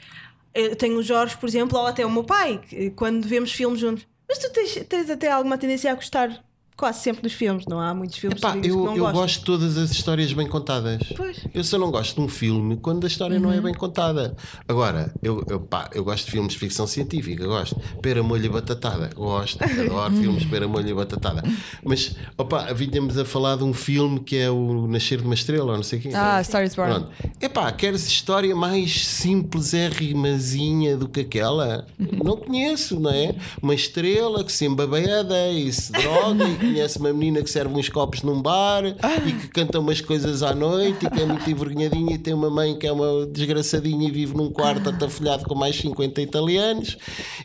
[0.54, 3.80] eu tenho o Jorge, por exemplo, ou até o meu pai, que, quando vemos filmes
[3.80, 4.06] juntos.
[4.28, 6.42] Mas tu tens, tens até alguma tendência a gostar
[6.80, 9.20] quase sempre dos filmes, não há muitos filmes Epá, que eu, não eu gostas.
[9.20, 11.02] gosto de todas as histórias bem contadas.
[11.14, 11.36] Pois.
[11.52, 14.34] Eu só não gosto de um filme quando a história não é bem contada.
[14.66, 17.78] Agora, eu, eu, pá, eu gosto de filmes de ficção científica, gosto.
[18.00, 19.62] Pera, molho e batatada, gosto.
[19.62, 21.42] Adoro filmes de pera, molho e batatada.
[21.84, 25.72] Mas, opa, vínhamos a falar de um filme que é o Nascer de uma Estrela,
[25.72, 26.10] ou não sei o quê.
[26.14, 26.94] Ah, Star is Born.
[26.94, 27.10] Pronto.
[27.42, 31.86] Epá, queres história mais simples, é rimazinha do que aquela?
[32.24, 33.34] Não conheço, não é?
[33.62, 37.88] Uma estrela que se embabeda e se droga e conhece uma menina que serve uns
[37.88, 38.84] copos num bar
[39.26, 42.50] e que canta umas coisas à noite e que é muito envergonhadinha e tem uma
[42.50, 46.96] mãe que é uma desgraçadinha e vive num quarto atafolhado com mais 50 italianos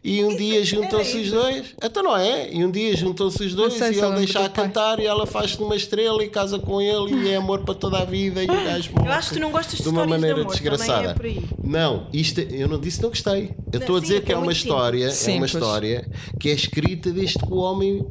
[0.03, 1.75] e um dia juntam-se os dois.
[1.83, 2.53] Então não é?
[2.53, 5.59] E um dia juntam-se os dois e eu ele deixa a cantar e ela faz-se
[5.59, 8.63] numa estrela e casa com ele e é amor para toda a vida e o
[8.63, 10.71] gajo Eu acho que tu não gostas de de uma histórias maneira de amor, também
[10.77, 11.11] desgraçada.
[11.11, 11.43] é por aí.
[11.63, 13.51] Não, isto é- eu não disse que não gostei.
[13.71, 16.09] Eu estou a Sim, dizer que é é uma história, é uma história
[16.39, 18.05] que é escrita desde que o homem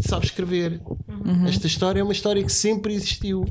[0.00, 0.80] sabe escrever.
[1.46, 3.44] Esta história é uma história que sempre existiu.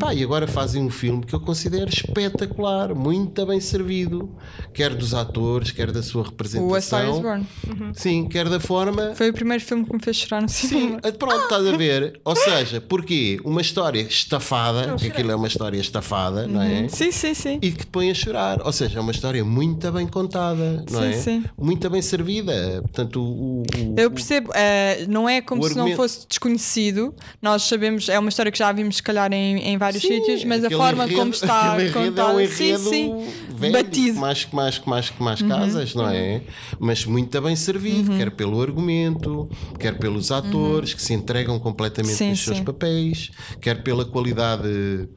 [0.00, 4.30] Pá, e agora fazem um filme que eu considero espetacular, muito bem servido,
[4.72, 7.22] quer dos atores, quer da sua O A Star is representação.
[7.22, 7.46] Born.
[7.94, 9.12] Sim, quer da forma.
[9.14, 11.00] Foi o primeiro filme que me fez chorar no Sim, cinema.
[11.18, 12.20] pronto, estás a ver?
[12.24, 16.88] Ou seja, porque uma história estafada, que aquilo é uma história estafada, não é?
[16.88, 17.58] Sim, sim, sim.
[17.62, 18.60] e que te põe a chorar.
[18.64, 21.12] Ou seja, é uma história muito bem contada, não Sim, é?
[21.12, 21.44] sim.
[21.58, 22.80] Muito bem servida.
[22.82, 27.14] Portanto, o, o- Eu percebo, eh, não é como se não argumento- fosse desconhecido.
[27.40, 30.44] Nós sabemos, é uma história que já vimos, se calhar, em, em vários Sim, sítios,
[30.44, 34.14] mas a forma enredo- como está contada, é um sim, sim, velho, batido.
[34.14, 36.42] Uhum, mais que mais, que mais, que mais casas, não é?
[36.78, 42.16] Mas muito bem servido, quer pelo argumento, quer pelos atores que se entregam completamente Uhum.
[42.18, 45.08] Sim, nos seus papéis, quer pela qualidade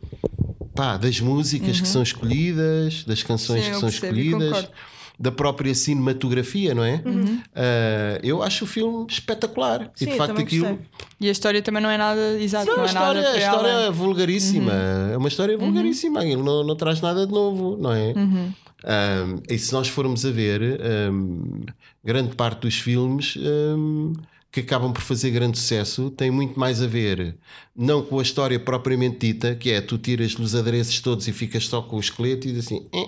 [0.76, 3.72] pá, das músicas que são escolhidas, das canções Uhum.
[3.74, 4.44] Que são escolhidas.
[4.50, 4.70] concordo.
[5.18, 7.02] Da própria cinematografia, não é?
[7.06, 7.42] Uhum.
[7.56, 9.90] Ah, eu acho o filme espetacular.
[9.96, 10.68] Sim, e de facto aquilo.
[10.68, 10.86] gostei.
[11.22, 13.38] E a história também não é nada exato, Não, não, a é história, nada a
[13.38, 14.72] história é vulgaríssima.
[14.74, 15.14] Uhum.
[15.14, 16.20] É uma história vulgaríssima.
[16.20, 18.14] Aquilo não, não traz nada de novo, não é?
[18.14, 18.52] Uhum.
[18.84, 21.64] Ahm, e se nós formos a ver, ahm,
[22.04, 24.14] grande parte dos filmes ahm,
[24.52, 27.36] que acabam por fazer grande sucesso tem muito mais a ver,
[27.76, 31.68] não com a história propriamente dita, que é tu tiras os adereços todos e ficas
[31.68, 33.00] só com o esqueleto e diz assim: "Eh,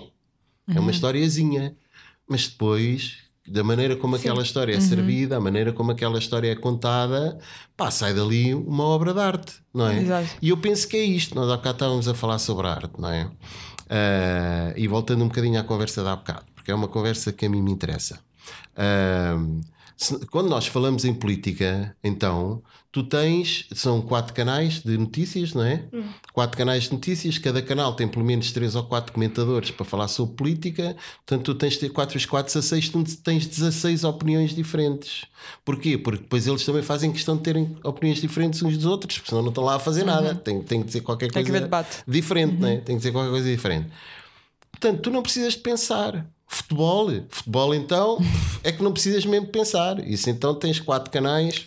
[0.68, 0.80] é Uhum.
[0.82, 1.74] uma historiazinha.
[2.28, 4.78] Mas depois, da maneira como aquela história Uhum.
[4.78, 7.38] é servida, a maneira como aquela história é contada,
[7.76, 9.98] pá, sai dali uma obra de arte, não é?
[10.02, 10.28] Exato.
[10.42, 11.34] E eu penso que é isto.
[11.34, 13.30] Nós há bocado estávamos a falar sobre a arte, não é?
[13.88, 17.46] Ah, e voltando um bocadinho à conversa de há bocado, porque é uma conversa que
[17.46, 18.20] a mim me interessa.
[18.76, 19.36] Ah,
[19.96, 25.62] se- quando nós falamos em política, então tu tens, são quatro canais de notícias, não
[25.62, 25.84] é?
[26.32, 30.08] Quatro canais de notícias, cada canal tem pelo menos três ou quatro comentadores para falar
[30.08, 34.54] sobre política, portanto tu tens de ter 4 vezes 4, 16, tu tens 16 opiniões
[34.54, 35.26] diferentes.
[35.64, 35.98] Porquê?
[35.98, 39.42] Porque depois eles também fazem questão de terem opiniões diferentes uns dos outros, porque senão
[39.42, 40.34] não estão lá a fazer nada.
[40.34, 42.76] Tem, tem que dizer qualquer Tem que coisa diferente, não é?
[42.76, 43.88] Tem que dizer qualquer coisa diferente.
[44.70, 46.26] Portanto, tu não precisas de pensar.
[46.50, 48.18] Futebol, futebol então
[48.64, 49.98] é que não precisas mesmo pensar.
[50.06, 51.66] Isso então tens quatro canais.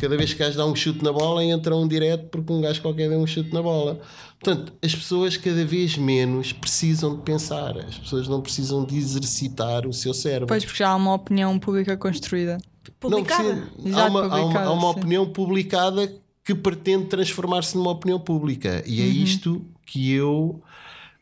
[0.00, 2.80] Cada vez que gajo dá um chute na bola, entra um direto porque um gajo
[2.80, 4.00] qualquer deu um chute na bola.
[4.40, 7.76] Portanto, as pessoas cada vez menos precisam de pensar.
[7.78, 10.46] As pessoas não precisam de exercitar o seu cérebro.
[10.46, 12.58] Pois, porque já há uma opinião pública construída.
[13.02, 13.42] Não Publicada.
[13.74, 16.10] precisa- há uma, há uma- há uma opinião publicada
[16.44, 18.82] que pretende transformar-se numa opinião pública.
[18.86, 19.10] E é Uhum.
[19.10, 20.62] isto que eu.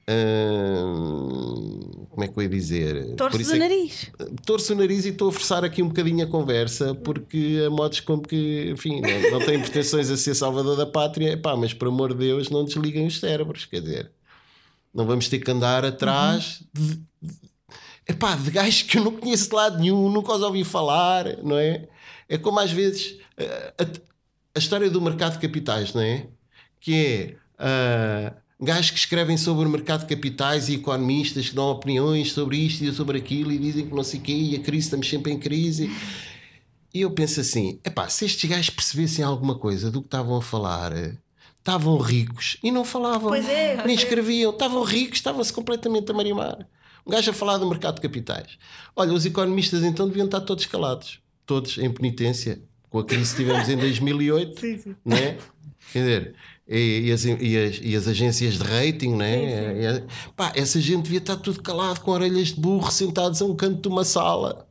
[0.08, 3.14] Hum, como é que eu ia dizer?
[3.42, 4.10] Isso o é nariz.
[4.44, 8.00] torço o nariz e estou a forçar aqui um bocadinho a conversa, porque a modos
[8.00, 11.88] como que, enfim, não, não têm pretensões a ser salvador da pátria, Epá, mas por
[11.88, 14.10] amor de Deus, não desliguem os cérebros, quer dizer,
[14.92, 17.34] não vamos ter que andar atrás de, de,
[18.08, 21.56] epá, de gajos que eu não conheço de lado nenhum, nunca os ouvi falar, não
[21.58, 21.86] é?
[22.28, 24.08] É como às vezes a, a-
[24.54, 26.26] a história do mercado de capitais, não é?
[26.80, 27.36] Que é.
[27.58, 32.56] ah, Gajos que escrevem sobre o mercado de capitais e economistas que dão opiniões sobre
[32.56, 35.08] isto e sobre aquilo e dizem que não sei o quê e a crise estamos
[35.08, 35.88] sempre em crise.
[36.92, 40.42] E eu penso assim: epá, se estes gajos percebessem alguma coisa do que estavam a
[40.42, 40.92] falar,
[41.56, 43.98] estavam ricos e não falavam, é, nem é.
[43.98, 46.66] escreviam, estavam ricos, estavam-se completamente a marimar.
[47.06, 48.58] Um gajo a falar do mercado de capitais.
[48.96, 53.44] Olha, os economistas então deviam estar todos calados, todos em penitência, com a crise que
[53.44, 54.96] tivemos em 2008, Sim, sim.
[55.04, 55.38] não é?
[55.92, 56.34] Quer dizer,
[56.68, 59.98] e, as, e, as, e as agências de rating, não é?
[59.98, 60.04] E-
[60.36, 63.80] pá, essa gente devia estar tudo calado, com orelhas de burro, sentados a um canto
[63.80, 64.68] de uma sala.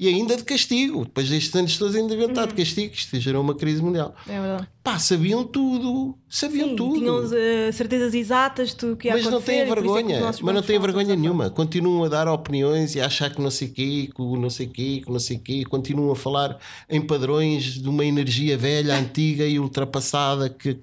[0.00, 1.04] E ainda de castigo.
[1.04, 2.94] Depois destes anos todos ainda deviam estar de castigo.
[2.94, 4.14] Isto gerou uma crise mundial.
[4.26, 4.66] É verdade.
[4.82, 6.16] Pá, sabiam tudo.
[6.26, 6.98] Sabiam Sim, tudo.
[7.00, 10.62] tinham eh, certezas exatas do que ia Mas não têm é vergonha, nossos mas não
[10.62, 11.50] têm vergonha nenhuma.
[11.50, 15.02] Continuam a dar opiniões e a achar que não sei quê, que não sei quê,
[15.04, 15.66] que não sei quê.
[15.66, 20.78] Continuam a falar em padrões de uma energia velha, antiga e ultrapassada que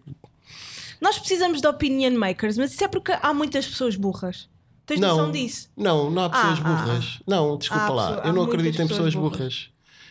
[1.01, 4.49] Nós precisamos de opinion makers, mas isso é porque há muitas pessoas burras.
[4.85, 5.69] Tens noção não, disso?
[5.75, 7.19] não, não há pessoas Ah, ah, burras.
[7.27, 8.07] Não, desculpa Há lá.
[8.07, 9.69] pessoa- Eu não acredito em pessoas pessoas burras.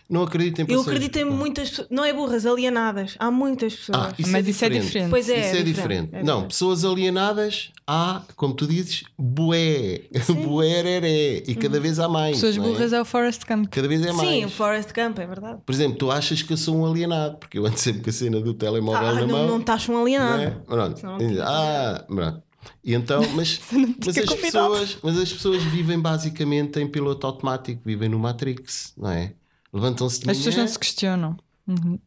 [0.09, 1.39] Não acredito em Eu pessoas acredito em burras.
[1.39, 1.89] muitas pessoas.
[1.91, 3.17] Não é burras, alienadas.
[3.19, 3.99] Há muitas pessoas.
[3.99, 4.87] Ah, isso Mas é isso é diferente.
[4.87, 5.11] diferente.
[5.11, 5.65] Pois é, Isso é, é diferente.
[5.65, 6.49] diferente, é Não, diferente.
[6.49, 10.03] pessoas alienadas há, como tu dizes, bué.
[10.47, 11.43] Bué, reré.
[11.47, 12.37] E cada vez há mais.
[12.37, 12.61] Pessoas é?
[12.61, 13.69] burras é o Forrest Gump.
[13.69, 14.29] Cada vez é mais.
[14.29, 15.61] Sim, o Forest Camp, é verdade.
[15.67, 18.13] Por exemplo, tu achas que eu sou um alienado, porque eu ando sempre com a
[18.13, 19.47] cena do telemóvel Ah, na não, mão.
[19.49, 20.43] não estás um não alienado.
[20.43, 20.57] é?
[20.69, 22.43] Não tinha Ah, pronto.
[22.85, 23.61] E então, mas,
[24.05, 24.71] mas, as convidado.
[24.71, 29.33] pessoas, mas as pessoas vivem basicamente em piloto automático, vivem no Matrix, não é?
[29.77, 31.37] Levantam-se de As pessoas não se questionam.
[31.69, 31.99] Uhum.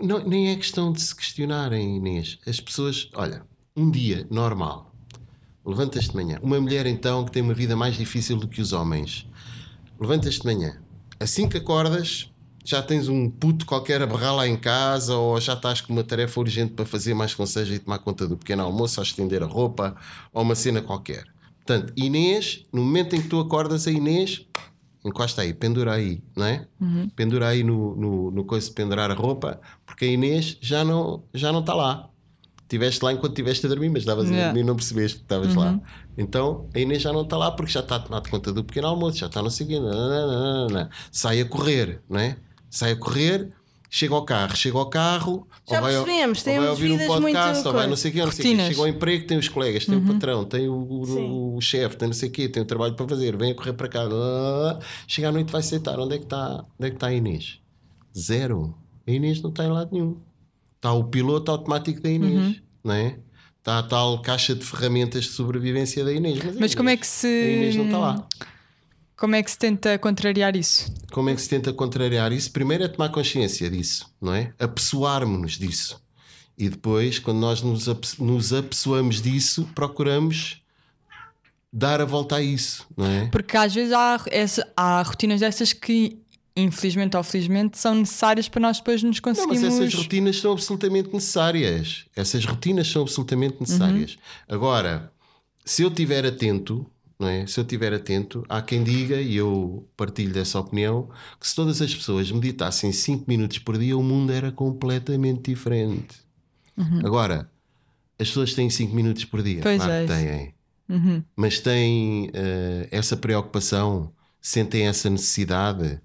[0.00, 2.38] não, nem é questão de se questionarem, Inês.
[2.46, 3.42] As pessoas, olha,
[3.74, 4.94] um dia normal,
[5.64, 6.38] levantas-te de manhã.
[6.40, 9.26] Uma mulher, então, que tem uma vida mais difícil do que os homens,
[9.98, 10.80] levantas-te de manhã.
[11.18, 12.30] Assim que acordas,
[12.64, 16.04] já tens um puto qualquer a berrar lá em casa, ou já estás com uma
[16.04, 19.04] tarefa urgente para fazer mais que não seja e tomar conta do pequeno almoço, ou
[19.04, 19.96] estender a roupa,
[20.32, 21.26] ou uma cena qualquer.
[21.56, 24.46] Portanto, Inês, no momento em que tu acordas, a Inês
[25.06, 26.66] encosta aí, pendura aí, não é?
[27.14, 31.22] Pendura aí no, no, no coisa de pendurar a roupa, porque a Inês já não,
[31.32, 32.10] já não está lá.
[32.62, 34.52] Estiveste lá enquanto estiveste a dormir, mas estavas a Yeah.
[34.52, 35.80] dormir não percebeste que estavas lá.
[36.18, 38.88] Então a Inês já não está lá porque já está a tomar conta do pequeno
[38.88, 40.90] almoço, já está não sei o quê, nananana.
[41.12, 42.36] sai a correr, não é?
[42.68, 43.50] Sai a correr,
[43.90, 47.06] chega ao carro, chega ao carro, Já ou vai, percebemos, ou temos vai ouvir um
[47.06, 48.62] podcast, muito ou vai não sei o quê, não sei o quê.
[48.68, 52.08] Chega ao emprego, tem os colegas, tem o patrão, tem o, o- o chefe, tem
[52.08, 54.00] não sei o quê, tem o trabalho para fazer, vem a correr para cá,
[55.06, 55.98] chega à noite vai aceitar.
[55.98, 57.60] Onde é que está, onde é que está a Inês?
[58.16, 58.74] Zero.
[59.06, 60.16] A Inês não está em lado nenhum.
[60.76, 63.18] Está o piloto automático da Inês, não é?
[63.58, 66.38] Está a tal caixa de ferramentas de sobrevivência da Inês.
[66.42, 67.26] Mas, Mas como é Inês- que se.
[67.26, 68.28] A Inês não está lá.
[69.16, 70.92] Como é que se tenta contrariar isso?
[71.10, 72.50] Como é que se tenta contrariar isso?
[72.52, 74.52] Primeiro é tomar consciência disso, não é?
[74.58, 76.02] Apessoarmos-nos disso.
[76.58, 80.62] E depois, quando nós nos, ape- nos apessoamos disso, procuramos
[81.72, 83.26] dar a volta a isso, não é?
[83.28, 86.18] Porque às vezes há, essa- há rotinas dessas que,
[86.56, 89.80] infelizmente ou felizmente, são necessárias para nós depois nos Não, mas conseguirmos.
[89.80, 92.04] essas rotinas são absolutamente necessárias.
[92.14, 94.16] Essas rotinas são absolutamente necessárias.
[94.48, 95.12] Agora,
[95.64, 96.86] se eu estiver atento,
[97.18, 97.46] não é?
[97.46, 101.08] Se eu estiver atento, há quem diga, e eu partilho dessa opinião,
[101.40, 106.16] que se todas as pessoas meditassem 5 minutos por dia, o mundo era completamente diferente.
[107.04, 107.50] Agora,
[108.18, 109.60] as pessoas têm 5 minutos por dia.
[109.62, 110.54] Pois claro é têm.
[111.34, 116.00] Mas têm eh, essa preocupação, sentem essa necessidade.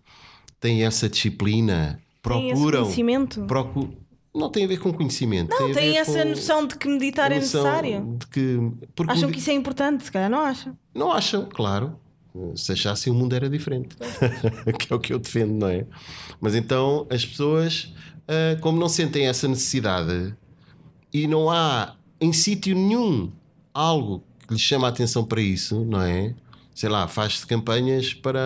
[0.59, 2.83] têm essa disciplina, Tem esse procuram.
[2.83, 3.41] conhecimento?
[3.47, 3.93] procu-
[4.33, 5.49] não tem a ver com conhecimento.
[5.49, 8.17] Não, tem ver essa noção de que meditar é necessário.
[8.17, 8.57] De que,
[9.07, 10.77] Acham que isso é importante, se calhar não acham.
[10.93, 11.99] Não acham, claro.
[12.55, 13.95] Se achassem o mundo era diferente.
[14.79, 15.85] que é o que eu defendo, não é?
[16.39, 17.93] Mas então as pessoas,
[18.27, 20.33] ah, como não sentem essa necessidade
[21.13, 23.31] e não há em sítio nenhum
[23.73, 26.33] algo que lhes chama a atenção para isso, não é?
[26.73, 28.39] Sei lá, faz-se campanhas para,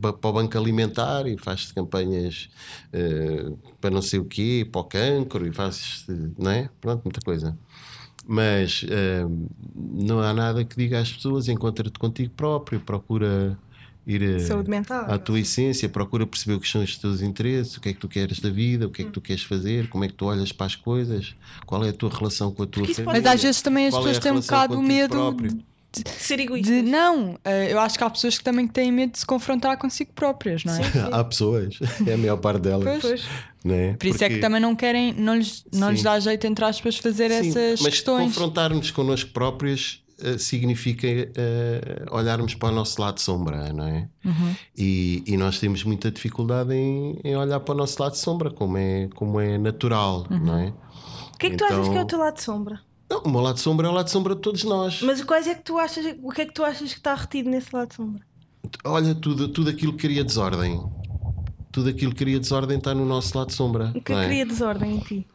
[0.00, 2.48] para o banco alimentar e faz-se campanhas
[2.92, 6.04] ah, para não sei o quê, para o cancro e faz
[6.38, 6.68] não é?
[6.80, 7.56] Pronto, muita coisa
[8.26, 8.84] mas
[9.28, 13.56] hum, não há nada que diga às pessoas encontra-te contigo próprio, procura
[14.06, 15.04] ir eh, Saúde mental.
[15.08, 17.98] à tua essência, procura perceber o que são os teus interesses, o que é que
[17.98, 20.26] tu queres da vida, o que é que tu queres fazer, como é que tu
[20.26, 23.22] olhas para as coisas, qual é a tua relação com a tua Porque família.
[23.22, 25.58] Mas às vezes também as é pessoas a têm um bocado o medo próprio?
[26.18, 26.72] Ser egoísta.
[26.72, 29.76] de- Não, eh, eu acho que há pessoas que também têm medo de se confrontar
[29.78, 30.80] consigo próprias, não é?
[31.12, 33.00] Há pessoas, é a maior parte delas.
[33.00, 33.24] Pois.
[33.68, 33.94] É?
[33.94, 36.04] Por isso é que Porque- também não querem, não lhes, não lhes Sim.
[36.04, 38.26] dá jeito, entre aspas, fazer Sim, essas mas questões.
[38.26, 44.08] confrontar-nos connosco próprios eh, significa eh, olharmos para o nosso lado sombra, não é?
[44.24, 44.54] Uhum.
[44.78, 48.78] E, e nós temos muita dificuldade em, em olhar para o nosso lado sombra, como
[48.78, 50.38] é, como é natural, Uhum.
[50.38, 50.72] não é?
[51.34, 52.80] O que é que tu achas Então- que é o teu lado de sombra?
[53.08, 55.00] Não, o meu lado sombra é o lado sombra de todos nós.
[55.02, 57.48] Mas quais é que tu achas, o que é que tu achas que está retido
[57.50, 58.22] nesse lado de sombra?
[58.84, 60.82] Olha, tudo, tudo aquilo que cria desordem.
[61.70, 63.92] Tudo aquilo que cria desordem está no nosso lado sombra.
[63.94, 64.26] O que é?
[64.26, 65.26] cria desordem em ti?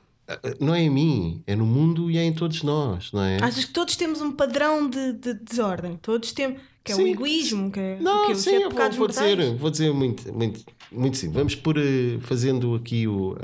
[0.62, 3.38] não é em mim, é no mundo e é em todos nós, não é?
[3.42, 5.98] Achas que todos temos um padrão de, de desordem?
[6.02, 6.62] Todos temos.
[6.84, 7.12] Que é o Sim.
[7.12, 10.62] egoísmo, que é, Não, o que, os sim, vou, vou dizer, vou dizer muito, muito,
[10.92, 11.30] muito sim.
[11.32, 13.36] Vamos por eh, fazendo aqui o,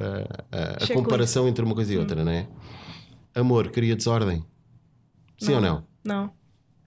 [0.52, 2.00] a, a- a comparação entre uma coisa e Hum.
[2.00, 2.48] outra, não é?
[3.38, 4.44] Amor cria desordem.
[5.38, 5.84] Sim ou não?
[6.04, 6.32] Não.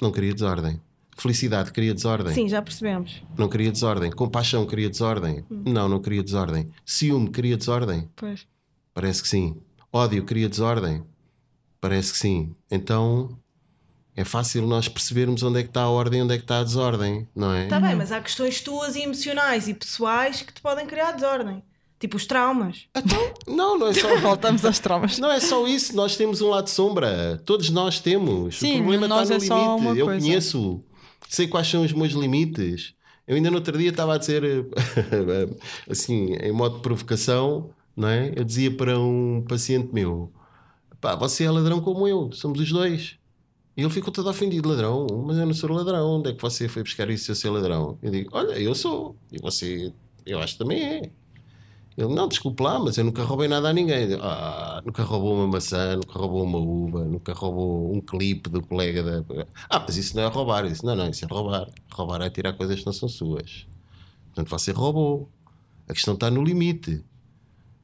[0.02, 0.80] Não cria desordem.
[1.16, 2.34] Felicidade cria desordem.
[2.34, 3.22] Sim, já percebemos.
[3.38, 4.10] Não cria desordem.
[4.10, 5.44] Compaixão cria desordem.
[5.50, 5.62] Hum.
[5.66, 6.68] Não, não cria desordem.
[6.84, 8.08] Ciúme cria desordem.
[8.16, 8.48] Pois.
[8.92, 9.56] Parece que sim.
[9.92, 11.04] Ódio cria desordem.
[11.80, 12.54] Parece que sim.
[12.70, 13.38] Então
[14.16, 16.58] é fácil nós percebermos onde é que está a ordem e onde é que está
[16.58, 17.64] a desordem, não é?
[17.64, 21.62] Está bem, mas há questões tuas e emocionais e pessoais que te podem criar desordem.
[22.00, 22.86] Tipo os traumas.
[22.96, 24.16] Então, não, não é só.
[24.16, 25.18] Voltamos aos traumas.
[25.18, 27.40] Não é só isso, nós temos um lado sombra.
[27.44, 28.58] Todos nós temos.
[28.58, 29.82] Sim, o problema nós está no é só limite.
[29.86, 30.26] uma Eu coisa.
[30.26, 30.80] conheço,
[31.28, 32.94] sei quais são os meus limites.
[33.28, 34.42] Eu ainda no outro dia estava a dizer,
[35.88, 38.32] assim, em modo de provocação, não é?
[38.34, 40.32] Eu dizia para um paciente meu:
[41.00, 43.16] pá, você é ladrão como eu, somos os dois.
[43.76, 46.18] E ele ficou todo ofendido, ladrão, mas eu não sou ladrão.
[46.18, 47.98] Onde é que você foi buscar isso se eu ser ladrão?
[48.02, 49.14] Eu digo: olha, eu sou.
[49.30, 49.92] E você,
[50.26, 51.10] eu acho que também é.
[52.00, 54.10] Ele, não, desculpe lá, mas eu nunca roubei nada a ninguém.
[54.12, 58.62] Eu, Ah, nunca roubou uma maçã, nunca roubou uma uva, nunca roubou um clipe do
[58.62, 59.46] colega da.
[59.68, 60.64] Ah, mas isso não é roubar.
[60.64, 61.68] Isso, não, não, isso é roubar.
[61.92, 63.66] Roubar é tirar coisas que não são suas.
[64.28, 65.28] Portanto, você roubou.
[65.86, 67.04] A questão está no limite.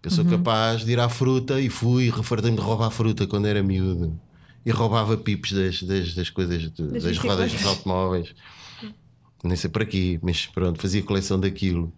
[0.03, 3.63] Eu sou capaz de ir à fruta e fui, refartei-me de roubar fruta quando era
[3.63, 4.19] miúdo.
[4.65, 8.33] E roubava pipos das, das, das coisas, Das das rodas dos automóveis.
[9.45, 11.93] Nem sei para quê, mas pronto, fazia coleção daquilo.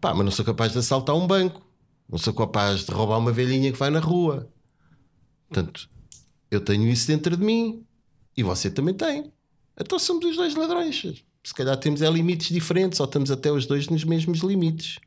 [0.00, 1.62] Pá, mas não sou capaz de assaltar um banco.
[2.08, 4.48] Não sou capaz de roubar uma velhinha que vai na rua.
[5.48, 5.88] Portanto,
[6.50, 7.84] eu tenho isso dentro de mim.
[8.36, 9.32] E você também tem.
[9.78, 11.24] Então somos os dois ladrões.
[11.42, 14.98] Se calhar temos é limites diferentes, ou estamos até os dois nos mesmos limites.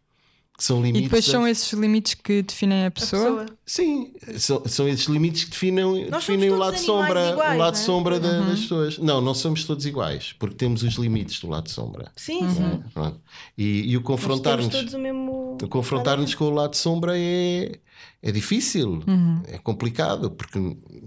[0.61, 1.03] Que são E limites.
[1.09, 3.23] depois são esses limites que definem a A pessoa.
[3.45, 3.45] pessoa.
[3.65, 7.73] Sim, são, são esses limites que definem, Nós definem o lado sombra, iguais, o lado
[7.75, 7.83] não é?
[7.83, 8.47] sombra da- Uhum.
[8.49, 8.97] das pessoas.
[8.99, 12.11] Não, não somos todos iguais, porque temos os limites do lado sombra.
[12.15, 12.83] Sim, Uhum.
[12.93, 13.13] sim.
[13.57, 15.57] E, e o confrontar-nos temos todos o mesmo.
[15.67, 17.79] confrontar-nos com o lado sombra é,
[18.21, 19.41] é difícil, Uhum.
[19.47, 20.59] é complicado, porque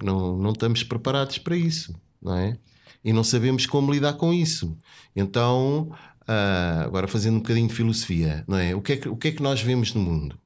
[0.02, 2.58] não, não estamos preparados para isso, não é?
[3.04, 4.76] E não sabemos como lidar com isso.
[5.14, 5.92] Então,
[6.26, 8.74] ah, agora fazendo um bocadinho de filosofia, não é?
[8.74, 10.38] O que é que, o que, é que nós vemos no mundo?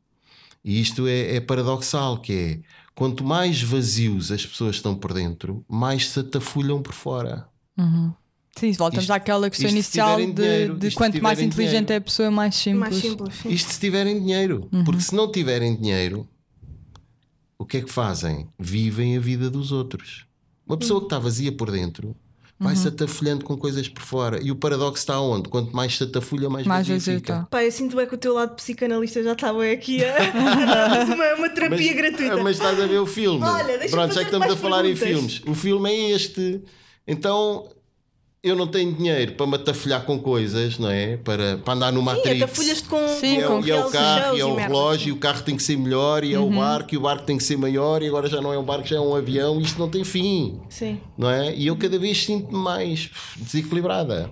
[0.64, 2.60] E isto é, é paradoxal, que é
[2.94, 7.46] quanto mais vazios as pessoas estão por dentro, mais se atafulham por fora.
[8.56, 11.92] Sim, voltamos Isto- àquela questão inicial de, dinheiro, de quanto mais inteligente dinheiro.
[11.92, 12.80] é a pessoa, mais simples.
[12.80, 13.34] Mais simples.
[13.36, 13.48] sim.
[13.50, 14.68] Isto se tiverem dinheiro.
[14.84, 16.28] Porque se não tiverem dinheiro,
[17.56, 18.48] o que é que fazem?
[18.58, 20.26] Vivem a vida dos outros.
[20.66, 22.16] Uma pessoa que está vazia por dentro
[22.58, 24.40] vai-se atafulhando com coisas por fora.
[24.42, 25.48] E o paradoxo está onde?
[25.48, 27.32] Quanto mais se atafulha, mais, Mais vazio fica.
[27.32, 27.46] está.
[27.50, 30.14] Pá, eu sinto bem que o teu lado psicanalista já estava aqui a
[31.14, 32.36] uma, uma terapia gratuita.
[32.42, 33.44] Mas estás a ver o filme.
[33.44, 35.34] Olha, deixa-me Pronto, já que estamos a falar em perguntas.
[35.36, 35.42] filmes.
[35.46, 36.62] O filme é este.
[37.06, 37.68] Então.
[38.40, 41.16] Eu não tenho dinheiro para me atafulhar com coisas, não é?
[41.16, 42.42] Para, para andar no Sim, Matrix.
[42.42, 45.08] atafolhas-te com, Sim, E é, com o- e é o carro, e é o relógio,
[45.08, 47.36] e o carro tem que ser melhor, e é o barco, e o barco tem
[47.36, 49.76] que ser maior, e agora já não é um barco, já é um avião, isto
[49.80, 51.00] não tem fim, Sim.
[51.16, 51.52] não é?
[51.52, 54.30] E eu cada vez sinto-me mais desequilibrada.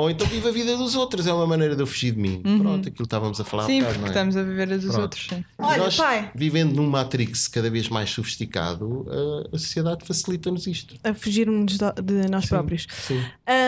[0.00, 2.40] Ou então vivo a vida dos outros, é uma maneira de eu fugir de mim.
[2.42, 4.10] Pronto, aquilo que estávamos a falar há Sim, bocado, porque não é?
[4.10, 5.00] estamos a viver a dos Pronto.
[5.02, 5.26] outros.
[5.28, 5.44] Sim.
[5.58, 6.30] Olha, Nós, pai.
[6.34, 9.06] vivendo num Matrix cada vez mais sofisticado,
[9.52, 10.94] a, a sociedade facilita-nos isto.
[11.04, 12.86] A fugirmos de, nós próprios.
[12.90, 13.22] Sim.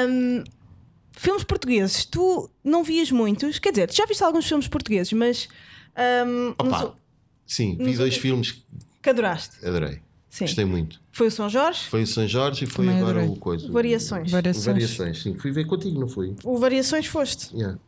[0.08, 0.44] Hum,
[1.12, 3.58] filmes portugueses, tu não vias muitos?
[3.58, 5.48] Quer dizer, tu já viste alguns filmes portugueses, mas.
[6.26, 6.92] hum, Opa, nos-
[7.46, 8.64] sim, vi nos- dois filmes
[9.02, 9.64] que adoraste.
[9.66, 10.00] adorei.
[10.32, 10.46] Sim.
[10.46, 10.98] Gostei muito.
[11.12, 13.36] Foi o São Jorge, Foi o São Jorge e foi Também agora adorei.
[13.36, 13.70] o coisa.
[13.70, 14.30] Variações.
[14.30, 14.64] Variações.
[14.64, 15.34] Variações, sim.
[15.36, 16.34] Fui ver contigo, não foi?
[16.42, 17.54] o Variações foste.
[17.54, 17.78] Yeah.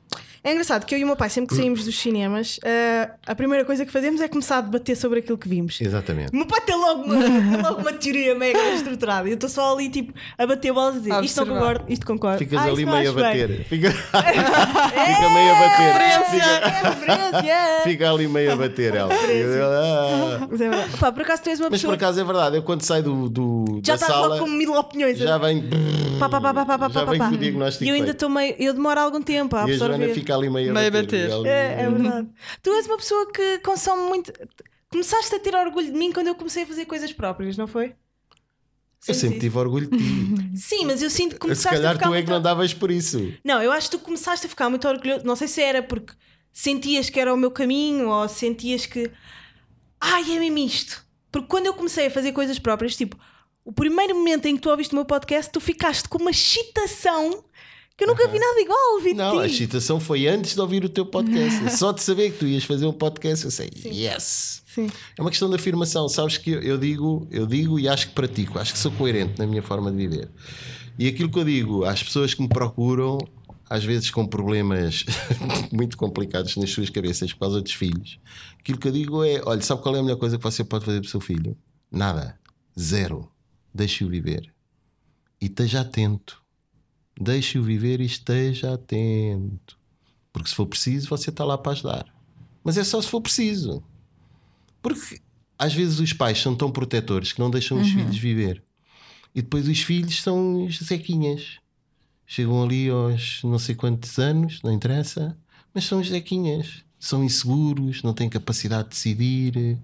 [0.45, 3.35] É engraçado que eu e o meu pai, sempre que saímos dos cinemas, ah, a
[3.35, 5.81] primeira coisa que fazemos é começar a debater sobre aquilo que vimos.
[5.81, 6.33] Exatamente.
[6.35, 9.27] O meu pai tem logo uma, tem logo uma teoria mega estruturada.
[9.27, 12.39] Eu estou só ali, tipo, a bater bolas e dizer isto não concordo, isto concordo.
[12.39, 13.65] Ficas Ah, ali meio a bater.
[13.65, 16.25] Fica, Fica meio a bater.
[16.31, 17.81] Fica, É referência!
[17.85, 19.15] fica ali meio a bater ela.
[19.15, 20.47] Ah.
[20.51, 20.97] Mas é verdade.
[20.99, 23.03] Pá, por acaso tu és uma Mas por pessoa acaso é verdade, eu quando saio
[23.03, 25.19] do, do- já da estás sala logo com mil opiniões.
[25.19, 25.65] já vem,
[26.19, 27.29] Pá, pá, pá, pá, pá, pá, já pá, vem pá.
[27.29, 28.55] com o diagnóstico E eu ainda estou meio.
[28.59, 29.97] Eu demoro algum tempo a E a absorver.
[29.99, 31.31] Joana fica ali meio a Meio a bater.
[31.31, 31.47] bater.
[31.47, 32.29] É, é verdade.
[32.63, 34.33] tu és uma pessoa que consome muito.
[34.91, 37.95] Começaste a ter orgulho de mim quando eu comecei a fazer coisas próprias, não foi?
[39.07, 40.57] Eu sempre tive orgulho de ti.
[40.57, 42.25] Sim, mas eu sinto que Se começaste a calhar ficar tu é muito...
[42.27, 43.33] que não davas por isso.
[43.45, 45.27] Não, eu acho que tu começaste a ficar muito orgulhoso.
[45.27, 46.15] Não sei se era porque
[46.53, 49.11] sentias que era o meu caminho ou sentias que.
[50.01, 51.05] Ai, é mesmo isto.
[51.31, 53.19] Porque quando eu comecei a fazer coisas próprias, tipo,
[53.65, 57.45] o primeiro momento em que tu ouviste o meu podcast, tu ficaste com uma excitação
[57.97, 59.01] que eu nunca vi nada igual.
[59.01, 61.71] Vi Não, a excitação foi antes de ouvir o teu podcast.
[61.77, 64.63] Só de saber que tu ias fazer um podcast, eu sei, yes.
[64.67, 64.91] Sim.
[65.17, 66.09] É uma questão de afirmação.
[66.09, 69.39] Sabes que eu, eu digo, eu digo e acho que pratico, acho que sou coerente
[69.39, 70.29] na minha forma de viver.
[70.99, 73.19] E aquilo que eu digo às pessoas que me procuram,
[73.71, 75.05] às vezes com problemas
[75.73, 78.19] muito complicados nas suas cabeças por causa dos filhos,
[78.59, 80.85] aquilo que eu digo é: olha, sabe qual é a melhor coisa que você pode
[80.85, 81.57] fazer para o seu filho?
[81.91, 82.39] Nada.
[82.79, 83.31] Zero.
[83.73, 84.53] Deixe-o viver.
[85.41, 86.44] E esteja atento.
[87.21, 89.79] Deixe-o viver e esteja atento.
[90.33, 92.07] Porque se for preciso, você está lá para ajudar.
[92.63, 93.83] Mas é só se for preciso.
[94.83, 95.21] Porque
[95.59, 98.63] às vezes os pais são tão protetores que não deixam os filhos viver.
[99.35, 101.59] E depois os filhos são os zequinhas.
[102.27, 105.37] Chegam ali aos não sei quantos anos, não interessa,
[105.73, 106.85] mas são os zequinhas.
[106.99, 109.79] São inseguros, não têm capacidade de decidir.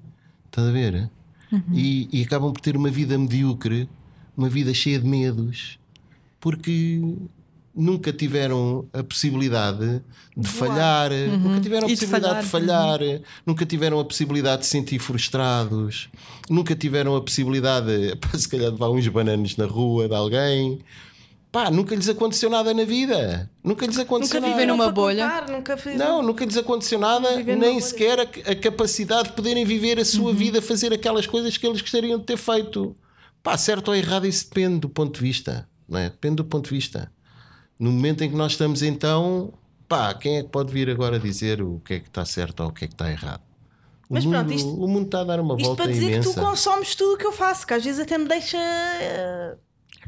[0.46, 1.10] Estás a ver?
[1.72, 3.88] E, e acabam por ter uma vida medíocre,
[4.36, 5.79] uma vida cheia de medos,
[6.40, 7.00] porque
[7.74, 10.02] nunca tiveram a possibilidade
[10.36, 14.60] de falhar, nunca tiveram a E de possibilidade de falhar, falhar, nunca tiveram a possibilidade
[14.62, 16.08] de se sentir frustrados,
[16.48, 20.80] nunca tiveram a possibilidade, pá, se calhar, de levar uns bananos na rua de alguém.
[21.52, 23.50] Pá, nunca lhes aconteceu nada na vida.
[23.62, 24.52] Nunca lhes aconteceu Nunca nada.
[24.60, 25.24] viveram numa para bolha?
[25.28, 29.34] contar, nunca fiz- Não, nunca lhes aconteceu nada, numa nem sequer a, a capacidade de
[29.34, 32.94] poderem viver a sua vida, fazer aquelas coisas que eles gostariam de ter feito.
[33.42, 35.68] Pá, certo ou errado, isso depende do ponto de vista,
[35.98, 36.08] é?
[36.10, 37.10] Depende do ponto de vista.
[37.78, 39.52] No momento em que nós estamos, então,
[39.88, 42.68] pá, quem é que pode vir agora dizer o que é que está certo ou
[42.68, 43.40] o que é que está errado?
[44.08, 46.06] O, Mas mundo, pronto, isto- o mundo está a dar uma Isto volta para dizer
[46.12, 46.28] imensa.
[46.28, 48.58] que tu consomes tudo o que eu faço, que às vezes até me deixa.
[48.58, 49.56] eh,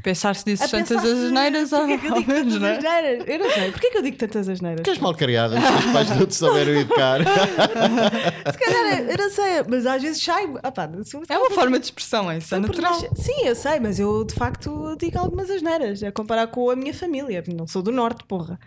[0.03, 2.77] Pensar se dizes a pensar tantas asneiras que eu ao digo menos, tantas não é?
[2.77, 3.23] asneiras?
[3.27, 3.71] Eu não sei.
[3.71, 4.77] Porquê que eu digo tantas asneiras?
[4.81, 7.19] Porque és mal criada, os pais não te souberam educar.
[8.51, 10.45] Se calhar, eu não sei, mas às vezes sai.
[10.61, 10.73] Ah,
[11.29, 12.93] É uma forma de expressão, é isso, é natural.
[13.15, 16.93] Sim, eu sei, mas eu de facto digo algumas asneiras a comparar com a minha
[16.93, 17.43] família.
[17.55, 18.59] Não sou do norte, porra.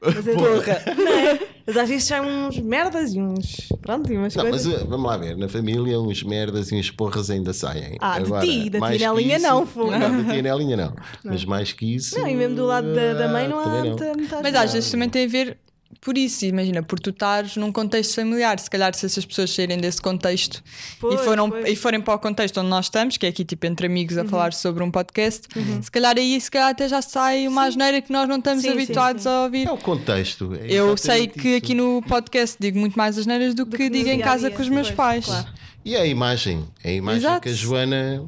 [0.00, 1.40] Mas, é- Não é?
[1.66, 3.68] Mas às vezes saem uns merdas e uns.
[3.82, 4.82] Pronto, e umas Não, mas coisas.
[4.82, 7.96] uh, vamos lá ver, na família uns merdas e uns porras ainda saem.
[8.00, 9.90] Ah, de Agora, ti, da mais tia que Nelinha isso- não, fogo.
[9.90, 10.92] Não, da tia Nelinha não.
[11.24, 12.16] Mas mais que isso.
[12.18, 13.84] Não, e mesmo do lado da, da mãe não ah, há não.
[13.86, 14.12] muita
[14.42, 15.58] Mas às vezes também tem a ver
[16.06, 19.76] por isso, imagina, por tu estares num contexto familiar, se calhar se essas pessoas saírem
[19.78, 20.62] desse contexto
[21.00, 21.64] Pois, e, foram, pois.
[21.64, 21.70] Uhum.
[21.72, 24.24] e forem para o contexto onde nós estamos, que é aqui tipo entre amigos a
[24.24, 25.48] falar sobre um podcast,
[25.82, 28.68] se calhar aí se calhar até já sai uma asneira que nós não estamos Sim,
[28.70, 29.28] habituados sim.
[29.28, 29.66] a ouvir.
[29.66, 30.54] É o contexto.
[30.54, 31.56] é Eu sei que isso.
[31.58, 34.62] aqui no podcast digo muito mais asneiras do, que que no digo em casa com
[34.62, 35.24] os meus pois, pais.
[35.24, 35.48] claro.
[35.84, 36.64] E é a imagem.
[36.84, 37.40] É a imagem Exato.
[37.40, 38.24] que a Joana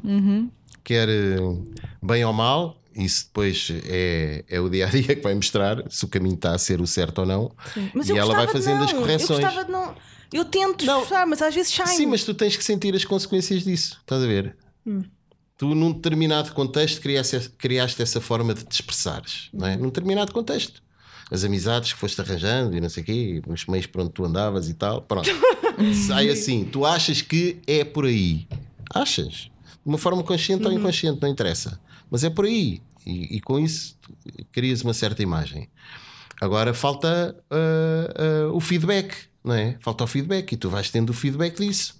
[0.82, 1.36] quer eh,
[2.02, 2.77] bem ou mal.
[2.98, 6.52] Isso depois é, é o dia a dia que vai mostrar se o caminho está
[6.54, 7.52] a ser o certo ou não.
[7.94, 9.44] Mas e ela vai fazendo as correções.
[9.44, 9.94] Eu.
[10.30, 11.00] Eu tento Não.
[11.02, 11.86] esforçar, mas às vezes sai.
[11.86, 13.96] Sim, mas tu tens que sentir as consequências disso.
[14.00, 14.54] Estás a ver?
[14.86, 15.02] Hum.
[15.56, 19.76] Tu, num determinado contexto, criaste, criaste essa forma de te expressares, não é?
[19.76, 20.82] Num determinado contexto.
[21.30, 24.24] As amizades que foste arranjando e não sei o quê, os meios por onde tu
[24.24, 25.00] andavas e tal.
[25.02, 25.28] Pronto.
[26.06, 26.64] Sai assim.
[26.64, 28.46] Tu achas que é por aí.
[28.94, 29.32] Achas.
[29.32, 29.50] De
[29.86, 30.72] uma forma consciente Uhum.
[30.72, 31.80] ou inconsciente, não interessa.
[32.10, 32.80] Mas é por aí.
[33.08, 33.96] E, e com isso
[34.52, 35.68] crias uma certa imagem.
[36.40, 39.76] Agora falta ah, ah, o feedback, não é?
[39.80, 41.96] Falta o feedback e tu vais tendo o feedback disso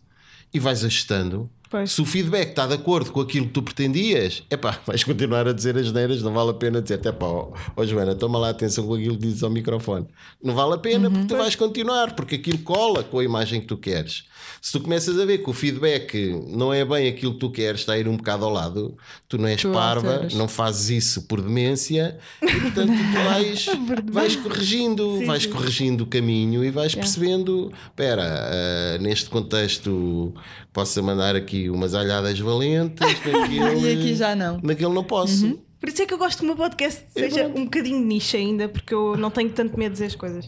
[0.52, 1.50] e vais ajustando.
[1.70, 1.92] Pois.
[1.92, 5.46] Se o feedback está de acordo com aquilo que tu pretendias, é pá, vais continuar
[5.46, 8.38] a dizer as neiras, não vale a pena dizer até pá, ó ó, Joana, toma
[8.38, 10.06] lá atenção com aquilo que dizes ao microfone.
[10.42, 13.66] Não vale a pena porque tu vais continuar, porque aquilo cola com a imagem que
[13.66, 14.24] tu queres.
[14.60, 16.14] Se tu começas a ver que o feedback
[16.48, 18.96] não é bem aquilo que tu queres, está a ir um bocado ao lado,
[19.28, 20.34] tu não és Tu parva, alteras.
[20.34, 23.66] não fazes isso por demência e portanto tu vais,
[24.10, 30.34] vais corrigindo, vais corrigindo o caminho e vais percebendo, espera, ah, neste contexto
[30.72, 34.58] posso mandar aqui umas alhadas valentes, naquele, E aqui já não.
[34.62, 35.58] naquele não posso.
[35.80, 38.68] Por isso é que eu gosto que o meu podcast seja um bocadinho nicho ainda,
[38.68, 40.44] porque eu não tenho tanto medo de dizer as coisas.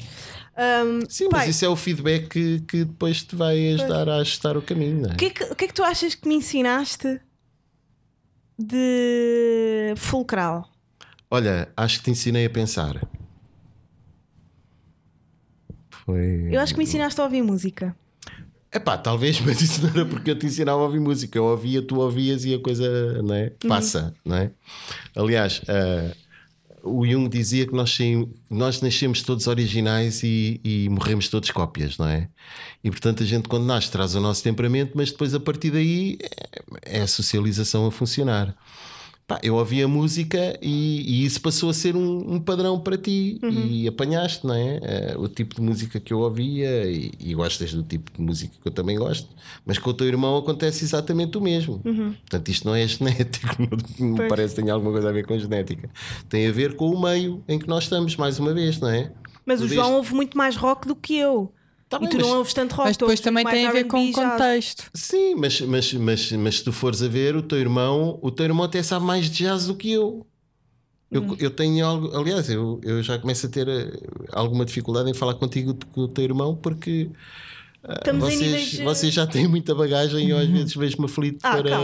[0.60, 4.16] Ahm, Sim, pai, mas isso é o feedback que, que depois te vai ajudar a
[4.16, 5.14] ajustar o caminho, não é?
[5.14, 7.18] o que, é que, o que é que tu achas que me ensinaste
[8.58, 10.70] de fulcral?
[11.30, 13.00] Olha, acho que te ensinei a pensar.
[16.04, 16.48] Foi.
[16.50, 17.96] Eu acho que me ensinaste a ouvir música.
[18.70, 21.38] Epá, talvez, mas isso não era porque eu te ensinava a ouvir música.
[21.38, 23.50] Eu ouvia, tu ouvias e a coisa não é?
[23.66, 24.50] passa, não é?
[25.16, 26.14] Aliás, ah,
[26.82, 27.98] o Jung dizia que nós,
[28.48, 32.28] nós nascemos todos originais e, e morremos todos cópias, não é?
[32.82, 36.18] E portanto a gente quando nasce traz o nosso temperamento, mas depois a partir daí
[36.84, 38.56] é, é a socialização a funcionar.
[39.30, 43.38] Pá, eu ouvia música e, e isso passou a ser um, um padrão para ti
[43.70, 44.80] e apanhaste, não é?
[44.82, 48.52] Eh, o tipo de música que eu ouvia e, e gostas do tipo de música
[48.60, 49.28] que eu também gosto,
[49.64, 51.78] mas com o teu irmão acontece exatamente o mesmo.
[51.78, 53.54] Portanto, isto não é genético,
[54.00, 55.88] não me parece que tenha alguma coisa a ver com genética.
[56.28, 59.12] Tem a ver com o meio em que nós estamos, mais uma vez, não é?
[59.46, 61.52] Mas o João ouve muito mais rock do que eu.
[61.90, 62.88] Tá e bem, tu mas- não ouves tanto rock.
[62.88, 64.88] Mas depois também tem a ver com o contexto.
[64.94, 68.46] Sim, mas, mas, mas, mas se tu fores a ver o teu irmão, o teu
[68.46, 70.24] irmão até sabe mais de jazz do que eu.
[71.10, 73.90] Eu, eu tenho algo, aliás, eu, eu já começo a ter eh,
[74.32, 77.10] alguma dificuldade em falar contigo do- com o teu irmão porque
[77.82, 81.40] ah, Estamos vocês, eh, vocês já têm muita bagagem e eu às vezes vejo-me aflito
[81.42, 81.76] Ah, para.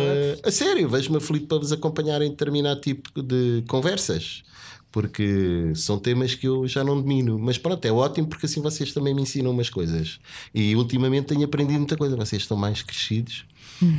[0.45, 4.45] A sério, vejo-me aflito para vos acompanhar em determinado tipo de conversas.
[4.91, 7.39] Porque são temas que eu já não domino.
[7.39, 10.19] Mas pronto, é ótimo porque assim vocês também me ensinam umas coisas.
[10.55, 12.17] E ultimamente tenho aprendido muita coisa.
[12.17, 13.45] Vocês estão mais crescidos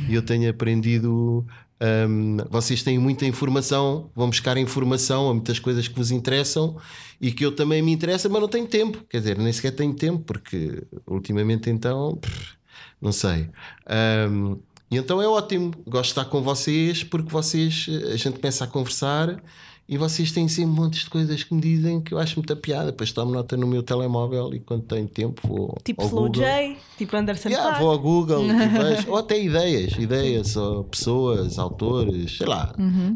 [0.08, 1.46] e eu tenho aprendido.
[2.08, 6.76] hum, vocês têm muita informação, vão buscar informação a muitas coisas que vos interessam
[7.20, 9.04] e que eu também me interessa, mas não tenho tempo.
[9.08, 12.18] Quer dizer, nem sequer tenho tempo, porque ultimamente então,
[13.00, 13.48] não sei.
[14.30, 14.58] Hum,
[14.90, 18.66] e então é ótimo, gosto de estar com vocês porque vocês, a gente começa a
[18.66, 19.40] conversar
[19.88, 22.86] e vocês têm sempre montes de coisas que me dizem que eu acho muita piada.
[22.86, 25.78] Depois tomo nota no meu telemóvel e quando tenho tempo vou.
[25.82, 26.42] Tipo ao Flow Google.
[26.42, 31.58] J, tipo Anderson Yeah, vou ao Google e vejo, ou até ideias, ideias, ou pessoas,
[31.58, 32.74] autores, sei lá,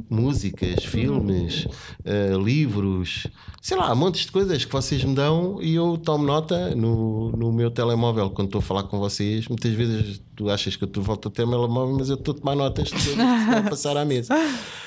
[0.08, 1.66] músicas, filmes,
[2.06, 3.26] eh, livros,
[3.60, 7.52] sei lá, montes de coisas que vocês me dão e eu tomo nota no, no
[7.52, 9.46] meu telemóvel quando estou a falar com vocês.
[9.46, 12.54] Muitas vezes tu achas que eu estou volta ao telemóvel, mas eu estou a tomar
[12.56, 14.34] notas de estão a passar à mesa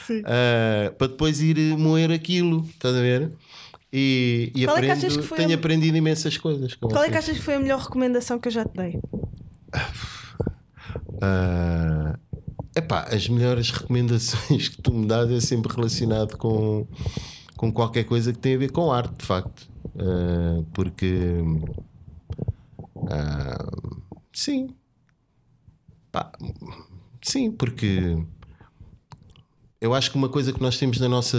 [0.10, 3.32] Eh, para depois ir moer aquilo, estás a ver?
[3.91, 6.76] E, e Qual é que aprendo, que tenho a- aprendido imensas coisas.
[6.76, 8.99] Qual é que achas que foi a melhor recomendação que eu já te dei?
[11.22, 12.18] Ah,
[12.76, 16.86] epá, as melhores recomendações que tu me dás é sempre relacionado com,
[17.58, 19.68] com qualquer coisa que tenha a ver com arte, de facto.
[19.97, 21.39] Ah, porque
[23.10, 23.66] ah,
[24.34, 24.70] sim,
[26.16, 26.32] Pá,
[27.22, 28.18] sim, porque
[29.82, 31.38] eu acho que uma coisa que nós temos na nossa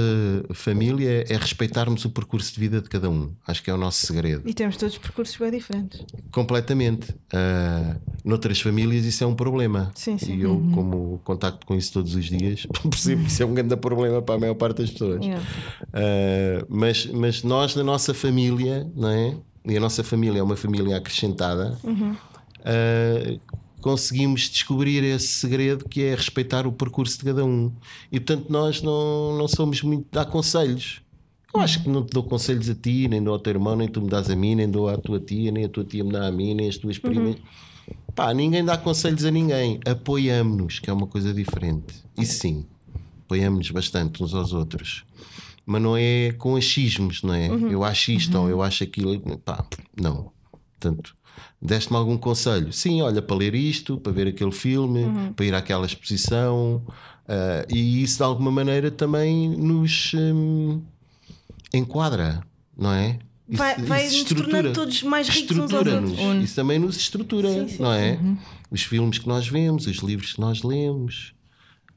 [0.53, 3.33] família é respeitarmos o percurso de vida de cada um.
[3.47, 4.47] Acho que é o nosso segredo.
[4.47, 6.05] E temos todos percursos bem diferentes.
[6.31, 7.11] Completamente.
[7.13, 9.91] Uh, noutras famílias isso é um problema.
[9.95, 10.37] Sim, sim.
[10.37, 13.75] E eu, como contacto com isso todos os dias, percebo que isso é um grande
[13.79, 15.25] problema para a maior parte das pessoas.
[15.25, 15.43] Yeah.
[15.89, 19.35] Uh, mas, mas nós, na nossa família, não é?
[19.65, 23.41] e a nossa família é uma família acrescentada, uh,
[23.87, 27.71] conseguimos descobrir esse segredo que é respeitar o percurso de cada um.
[28.11, 31.01] E portanto, nós não, não somos muito dar conselhos.
[31.55, 33.87] Eu acho que não te dou conselhos a ti, nem dou ao teu irmão, nem
[33.87, 36.11] tu me dás a mim, nem dou à tua tia, nem a tua tia me
[36.11, 37.37] dá a mim, nem as tuas primas.
[38.13, 39.79] Pá, ninguém dá conselhos a ninguém.
[39.87, 41.95] Apoiamos-nos, que é uma coisa diferente.
[42.19, 42.67] Isso sim,
[43.23, 45.05] apoiamos-nos bastante uns aos outros.
[45.65, 47.47] Mas não é com achismos, não é?
[47.47, 49.17] Eu acho isto ou eu acho aquilo.
[49.39, 49.65] Pá,
[49.97, 50.33] não.
[50.73, 51.15] Portanto,
[51.61, 52.73] deste-me algum conselho?
[52.73, 56.83] Sim, olha, para ler isto, para ver aquele filme, para ir àquela exposição.
[57.29, 60.81] ah, e isso de alguma maneira também nos hum,
[61.73, 62.41] enquadra,
[62.77, 63.19] não é?
[63.49, 66.19] Isso- Vai- isso vai nos estrutura- tornando todos mais ricos uns aos outros.
[66.43, 68.19] Isso também nos estrutura, Sim, sim, não é?
[68.71, 71.33] Os filmes que nós vemos, os livros que nós lemos,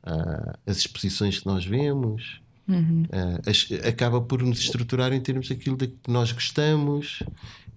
[0.03, 2.39] ah, as exposições que nós vemos.
[3.11, 7.23] ah, as- acaba por nos estruturar em termos daquilo de que nós gostamos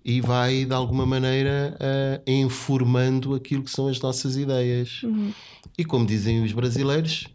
[0.04, 5.02] e vai de alguma maneira ah, informando aquilo que são as nossas ideias.
[5.78, 7.26] E como dizem os brasileiros,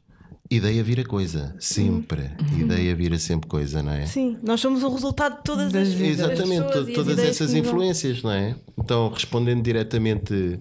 [0.49, 1.55] ideia vira coisa.
[1.59, 2.31] Sempre.
[2.51, 2.59] Uhum.
[2.59, 4.05] Ideia vira sempre coisa, não é?
[4.05, 6.17] Sim, nós somos o resultado de todas Das as vidas.
[6.17, 8.55] das Exatamente, as todas essas influências, não é?
[8.77, 10.59] Então, respondendo diretamente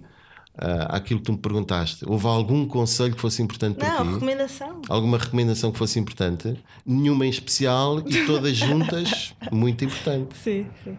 [0.58, 4.12] ah, àquilo que tu me perguntaste, houve algum conselho que fosse importante para Não, ti?
[4.14, 4.82] recomendação.
[4.88, 6.56] Alguma recomendação que fosse importante?
[6.84, 10.36] Nenhuma em especial e todas juntas, muito importante.
[10.38, 10.96] Sim, sim.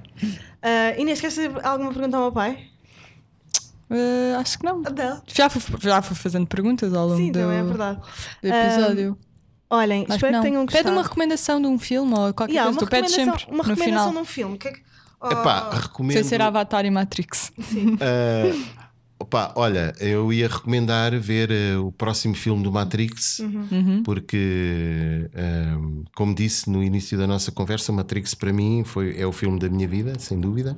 [0.62, 2.68] Ah, Inês, queres fazer alguma pergunta ao meu pai?
[3.90, 4.82] Eh, acho que não.
[4.82, 5.22] Não.
[5.28, 8.00] Já fui, já fui fazendo perguntas ao longo Sim, do, também é verdade.
[8.42, 9.18] do episódio.
[9.70, 10.42] Olhem, Acho espero não.
[10.42, 10.84] que tenham gostado.
[10.86, 12.80] Pede uma recomendação de um filme ou qualquer Yeah, coisa.
[12.80, 14.12] uma Tu pedes recomendação- sempre uma no recomendação final.
[14.12, 14.58] de um filme.
[14.58, 14.88] Que é que-
[15.20, 16.14] Oh, Epá, recomendo.
[16.14, 17.52] Sem ser Avatar e Matrix.
[18.00, 18.87] Ah,
[19.28, 24.02] opa, olha, eu ia recomendar ver ah, o próximo filme do Matrix, Uhum.
[24.04, 25.78] porque, ah,
[26.16, 29.70] como disse no início da nossa conversa, Matrix para mim foi, é o filme da
[29.70, 30.78] minha vida, sem dúvida.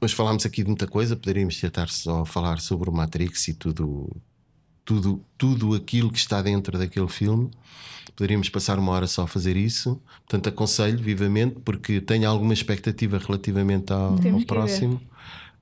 [0.00, 4.08] Hoje falámos aqui de muita coisa, poderíamos tentar só falar sobre o Matrix e tudo,
[4.84, 7.50] tudo, tudo aquilo que está dentro daquele filme.
[8.14, 10.00] Poderíamos passar uma hora só a fazer isso.
[10.26, 15.00] Portanto, aconselho vivamente, porque tenho alguma expectativa relativamente ao, ao próximo.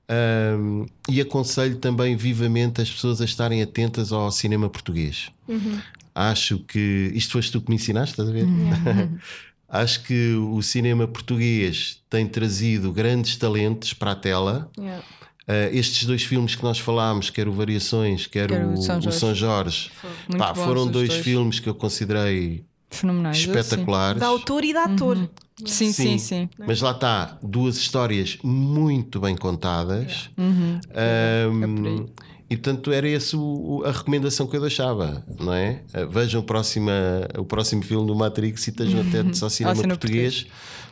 [0.07, 5.29] Um, e aconselho também vivamente as pessoas a estarem atentas ao cinema português.
[5.47, 5.79] Uhum.
[6.13, 8.45] Acho que isto foste tu que me ensinaste, estás a ver?
[9.67, 14.69] Acho que o cinema português tem trazido grandes talentos para a tela.
[14.77, 15.03] Yeah.
[15.47, 18.97] Uh, estes dois filmes que nós falámos, quer o Variações, quer, Quer o o, São
[18.97, 19.19] o Jorge.
[19.19, 19.91] São Jorge,
[20.37, 21.21] pá, foram dois, dois.
[21.21, 23.37] filmes que eu considerei Fenomenais.
[23.37, 24.19] espetaculares.
[24.19, 25.29] De autor e de ator.
[25.63, 26.49] Sim, sim, sim.
[26.59, 30.29] Mas lá está, duas histórias muito bem contadas.
[30.37, 30.79] Uhum.
[31.51, 33.35] Um, É e portanto era essa
[33.85, 35.81] a recomendação que eu deixava, não é?
[35.93, 36.91] Uh, Vejam o próximo,
[37.39, 40.45] o próximo filme do Matrix e estejam atentos ao cinema cinema português,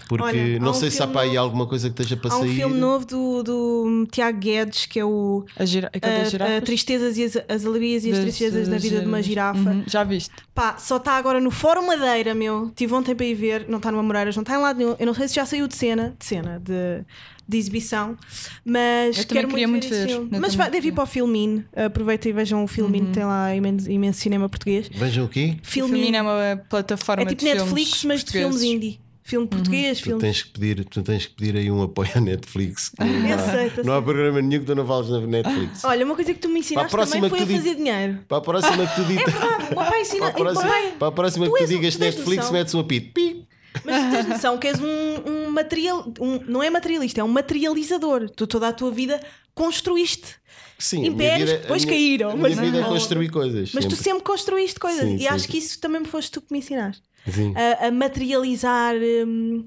[0.08, 2.38] porque Olha, não um sei se há para aí alguma coisa que esteja para Há
[2.38, 2.56] um sair.
[2.56, 6.62] filme novo do, do Tiago Guedes que é o A, gira, aquele das a, a?
[6.62, 9.22] Tristezas e as, as Alegrias e as Tristezas na Vida de uma.
[9.22, 9.70] Girafa.
[9.70, 10.32] Uhum, Já viste?
[10.54, 12.72] Pá, só está agora no Fórum Madeira, meu.
[12.76, 14.96] Tive ontem para ir ver, não está no Amoreiras, não está em lado nenhum.
[15.00, 17.04] Eu não sei se já saiu de cena, de cena, de,
[17.48, 18.18] de exibição,
[18.66, 20.40] mas Eu quero queria muito muito ver ver.
[20.40, 21.64] Mas vai, deve ir para o Filmin.
[21.76, 24.90] Aproveitem e vejam o Filmin, tem lá imenso, imenso cinema português.
[24.94, 25.58] Vejam o quê?
[25.64, 29.00] Filmin Filmin é uma plataforma é tipo de Netflix, mas de filmes indie.
[29.26, 30.22] Filme português, Tu filmes.
[30.22, 32.92] tens, que pedir, tu tens que pedir aí um apoio à Netflix.
[33.00, 35.84] não, Eu há, não há programa nenhum que tu não fales na Netflix.
[35.86, 37.60] Olha, uma coisa que tu me ensinaste Para a próxima também foi que a tu
[37.60, 38.20] fazer diz- dinheiro.
[38.28, 39.34] Para a próxima que tu digas.
[39.34, 40.20] O meu pai ensina.
[40.20, 42.52] Para a próxima, pai, para a próxima tu que tu digas Netflix, noção?
[42.54, 43.14] metes um apito.
[43.14, 43.48] Pi.
[43.86, 44.86] Mas tu tens noção que és um,
[45.26, 46.06] um material.
[46.20, 48.30] Um, não é materialista, é um materializador.
[48.30, 49.20] Tu toda a tua vida
[49.56, 50.36] construíste.
[50.78, 53.72] Sim, Impérios vida- que depois a minha- caíram, A mas minha vida é construir coisas.
[53.74, 54.04] Mas tu sempre.
[54.04, 55.02] sempre construíste coisas.
[55.04, 55.52] Sim, e sim, acho sim.
[55.52, 57.02] que isso também foste tu que me ensinaste.
[57.56, 58.96] A, a materializar.
[58.96, 59.64] hum,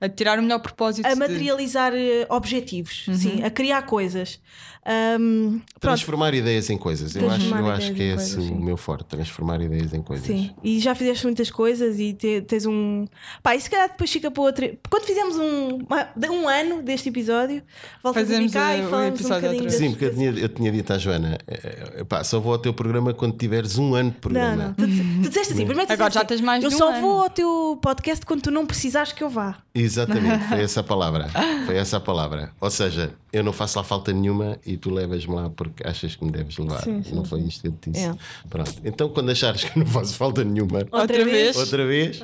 [0.00, 1.06] A tirar o melhor propósito.
[1.06, 3.06] a de- materializar eh, objetivos.
[3.14, 4.40] Sim, a criar coisas.
[4.84, 5.62] Pronto.
[5.80, 7.16] Transformar ideias em coisas.
[7.16, 8.54] Eu acho, eu acho que é esse coisas, o sim.
[8.62, 9.04] meu forte.
[9.06, 10.26] Transformar ideias em coisas.
[10.26, 13.06] Sim, e já fizeste muitas coisas e te- tens um.
[13.42, 14.78] Pá, e se calhar depois fica para outro.
[14.90, 15.78] Quando fizemos um,
[16.16, 17.62] de um ano deste episódio,
[18.02, 20.30] voltas a Fazemos cá e o falamos um episódio bocadinho outra Sim, porque eu tinha,
[20.30, 23.78] eu tinha dito à Joana: eh, eh, pá, só vou ao teu programa quando tiveres
[23.78, 24.64] um ano de Não, programa.
[24.64, 24.74] não.
[24.74, 24.86] Tu,
[25.24, 27.30] tu disseste assim, primeiro Agora já assim, tens mais Eu um só ano." vou ao
[27.30, 29.56] teu podcast quando tu não precisares que eu vá.
[29.74, 31.28] Exatamente, foi essa a palavra.
[31.66, 32.52] Foi essa a palavra.
[32.60, 36.24] Ou seja, eu não faço lá falta nenhuma e tu levas-me lá porque achas que
[36.24, 36.82] me deves levar.
[36.82, 38.06] Sim, sim, não foi isto que eu te disse.
[38.06, 38.14] É.
[38.48, 38.72] Pronto.
[38.84, 41.56] Então, quando achares que eu não faço falta nenhuma, Outra vez?
[41.56, 42.20] outra vez,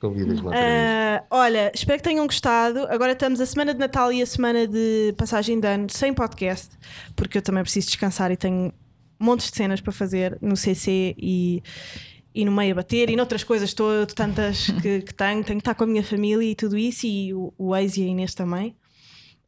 [0.00, 0.70] convidas-me outra vez.
[1.20, 2.80] Ah, olha, espero que tenham gostado.
[2.88, 6.70] Agora estamos a semana de Natal e a semana de passagem de ano sem podcast,
[7.14, 8.72] porque eu também preciso descansar e tenho
[9.18, 11.62] montes de cenas para fazer no CC e,
[12.34, 15.42] e no meio a bater e noutras coisas to- tantas que, que tenho.
[15.44, 18.02] Tenho que estar com a minha família e tudo isso, e o, o Ex e
[18.02, 18.76] a Inês também.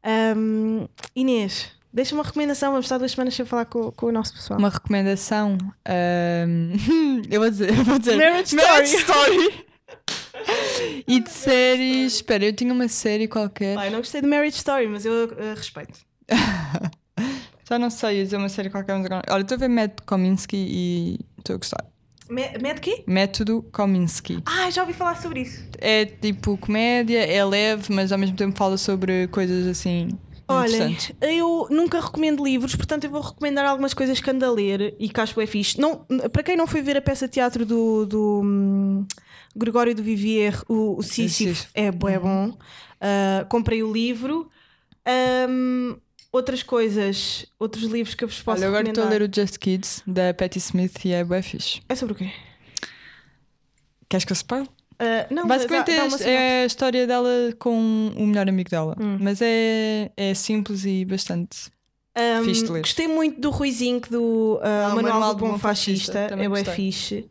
[0.03, 2.71] Ahm, Inês, deixa uma recomendação.
[2.71, 4.59] Vamos estar duas semanas sem falar com, com o nosso pessoal.
[4.59, 5.57] Uma recomendação.
[5.85, 6.73] ahm,
[7.31, 8.55] eu vou dizer, eu vou dizer Marriage
[8.97, 9.65] Story.
[11.07, 12.15] e de séries.
[12.15, 13.77] Espera, eu tinha uma série qualquer.
[13.85, 15.99] Eu não gostei de Marriage Story, mas eu ah, respeito.
[17.69, 18.97] Já não sei ia dizer uma série qualquer.
[18.97, 19.23] Mas agora...
[19.29, 21.92] Olha, estou a ver Método Kominsky e estou a gostar.
[22.29, 23.03] Mad quê?
[23.05, 24.41] Método Kominsky.
[24.45, 25.63] Ah, já ouvi falar sobre isso.
[25.77, 30.09] É tipo comédia, é leve, mas ao mesmo tempo fala sobre coisas assim.
[30.49, 31.11] Interessantes.
[31.21, 35.09] eu nunca recomendo livros, portanto eu vou recomendar algumas coisas que ando a ler e
[35.09, 35.79] que acho é fixe.
[35.79, 39.05] Não, para quem não foi ver a peça de teatro do, do hum,
[39.55, 42.55] Gregório do Vivier, o, o Sísifo, é, bué bom.
[42.99, 44.49] Ah, comprei o livro.
[45.05, 45.97] Ahm,
[46.33, 49.57] outras coisas, outros livros que eu vos posso Olha, agora estou a ler o Just
[49.59, 51.79] Kids da Patti Smith e é bué fixe.
[51.87, 52.29] É sobre o quê?
[54.09, 54.67] Queres que eu spoil?
[54.99, 57.29] Ah, não, Basicamente dá- dá é, é a história dela
[57.59, 58.95] com o melhor amigo dela.
[58.99, 59.17] Hum.
[59.19, 61.71] Mas é, é simples e bastante
[62.15, 62.81] Um, Fixe de ler.
[62.81, 66.27] gostei muito do Ruizinho do uh, Ah, Manual, do Bom Fascista.
[66.29, 66.75] também É bem gostei.
[66.75, 67.29] fixe.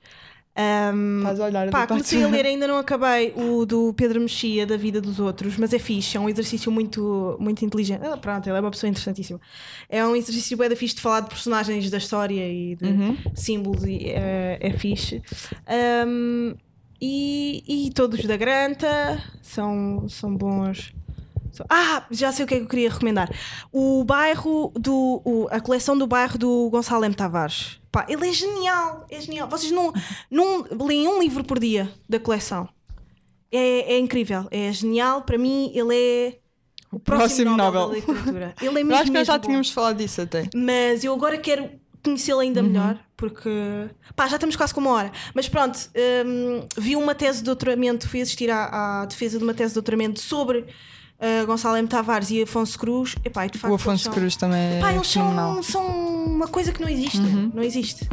[0.54, 4.66] Um, Estás a olhar Pá, comecei a ler, ainda não acabei o do Pedro Mexia,
[4.66, 8.04] da vida dos outros, mas é fixe, é um exercício muito, muito inteligente.
[8.04, 9.40] Ah, pronto, ele é uma pessoa interessantíssima.
[9.88, 13.16] É um exercício bem da fixe de falar de personagens da história e de Uhum.
[13.34, 15.22] símbolos, e é, é fixe.
[16.06, 16.54] Um,
[17.00, 20.92] e, e todos da Granta são, são bons.
[21.68, 23.30] Ah, já sei o que é que eu queria recomendar.
[23.72, 25.20] O bairro do.
[25.24, 27.14] o- a coleção do bairro do Gonçalo M.
[27.14, 27.80] Tavares.
[27.90, 29.48] Pá, ele é genial, é genial.
[29.48, 29.92] Vocês não,
[30.30, 32.68] não leem um livro por dia da coleção.
[33.50, 35.22] É, é incrível, é genial.
[35.22, 36.38] Para mim, ele é
[36.90, 38.54] o próximo, próximo Nobel, da literatura.
[38.60, 39.46] Ele é Eu mesmo, acho que nós já bom.
[39.46, 40.48] tínhamos falado disso até.
[40.54, 41.70] Mas eu agora quero
[42.02, 43.48] conhecê-lo ainda melhor, porque
[44.16, 45.12] pá, já estamos quase com uma hora.
[45.34, 45.78] Mas pronto,
[46.26, 49.74] hum, vi uma tese de doutoramento, fui assistir à, à defesa de uma tese de
[49.74, 50.66] doutoramento sobre
[51.22, 51.86] uh, Gonçalo M.
[51.88, 53.14] Tavares e Afonso Cruz.
[53.24, 55.86] Epá, e de facto, o eles Afonso são- Cruz também Pá, é eles são, são
[56.26, 57.18] uma coisa que não existe.
[57.18, 58.08] Não existe.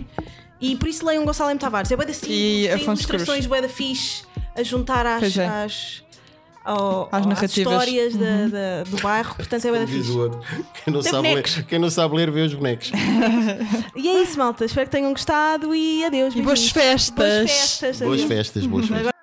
[0.62, 1.60] E por isso leiam Gonçalo M.
[1.60, 1.92] Tavares.
[1.92, 4.24] É bué da simples, E tem Afonso ilustrações bué da fixe
[4.56, 5.46] a juntar às, é.
[5.48, 6.04] às,
[6.66, 7.74] ao- Às às narrativas.
[7.74, 7.80] Uhum.
[7.80, 9.36] histórias da- da- do bairro.
[9.36, 10.12] Portanto, é bué da fixe.
[10.12, 10.30] o.
[10.84, 12.92] Quem não, Tem sabe ler, quem não sabe ler vê os bonecos.
[13.96, 14.66] E é isso, malta.
[14.66, 16.36] Espero que tenham gostado e adeus.
[16.36, 17.16] E boas festas.
[17.16, 18.00] Boas festas.
[18.00, 18.28] Boas adeus.
[18.28, 19.14] festas, boas festas.